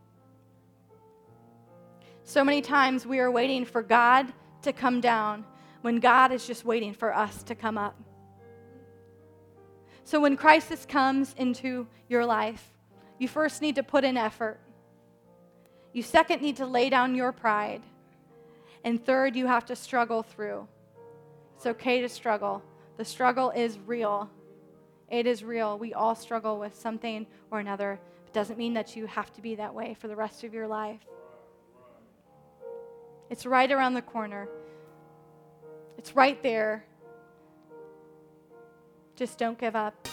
So 2.29 2.45
many 2.45 2.61
times 2.61 3.07
we 3.07 3.21
are 3.21 3.31
waiting 3.31 3.65
for 3.65 3.83
God 3.83 4.31
to 4.61 4.75
come 4.75 5.01
down 5.01 5.47
when 5.81 5.99
God 5.99 6.31
is 6.31 6.47
just 6.47 6.63
waiting 6.63 6.93
for 6.93 7.17
us 7.17 7.43
to 7.45 7.55
come 7.55 7.79
up. 7.79 7.99
So 10.05 10.21
when 10.21 10.37
crisis 10.37 10.85
comes 10.85 11.35
into 11.39 11.87
your 12.07 12.27
life, 12.27 12.63
you 13.19 13.29
first 13.29 13.63
need 13.63 13.77
to 13.77 13.83
put 13.83 14.05
in 14.05 14.19
effort. 14.19 14.61
You 15.95 16.03
second 16.03 16.43
need 16.43 16.57
to 16.57 16.67
lay 16.67 16.91
down 16.91 17.15
your 17.15 17.33
pride. 17.33 17.81
And 18.85 19.03
third, 19.03 19.35
you 19.35 19.47
have 19.47 19.65
to 19.65 19.75
struggle 19.75 20.23
through. 20.23 20.69
It's 21.57 21.65
okay 21.65 22.03
to 22.03 22.11
struggle. 22.11 22.63
The 22.99 23.07
struggle 23.07 23.53
is 23.53 23.79
real. 23.87 24.29
It 25.09 25.27
is 25.27 25.43
real. 25.43 25.79
We 25.79 25.95
all 25.95 26.15
struggle 26.15 26.59
with 26.59 26.77
something 26.77 27.27
or 27.51 27.59
another. 27.59 27.99
It 28.27 28.35
doesn't 28.35 28.59
mean 28.59 28.75
that 28.75 28.97
you 28.97 29.07
have 29.07 29.33
to 29.33 29.41
be 29.41 29.55
that 29.55 29.75
way 29.75 29.97
for 29.99 30.09
the 30.09 30.17
rest 30.17 30.45
of 30.45 30.53
your 30.53 30.67
life. 30.67 31.01
It's 33.31 33.45
right 33.45 33.71
around 33.71 33.95
the 33.95 34.03
corner. 34.03 34.49
It's 35.99 36.15
right 36.17 36.43
there. 36.43 36.85
Just 39.17 39.39
don't 39.39 39.59
give 39.59 39.77
up. 39.77 40.09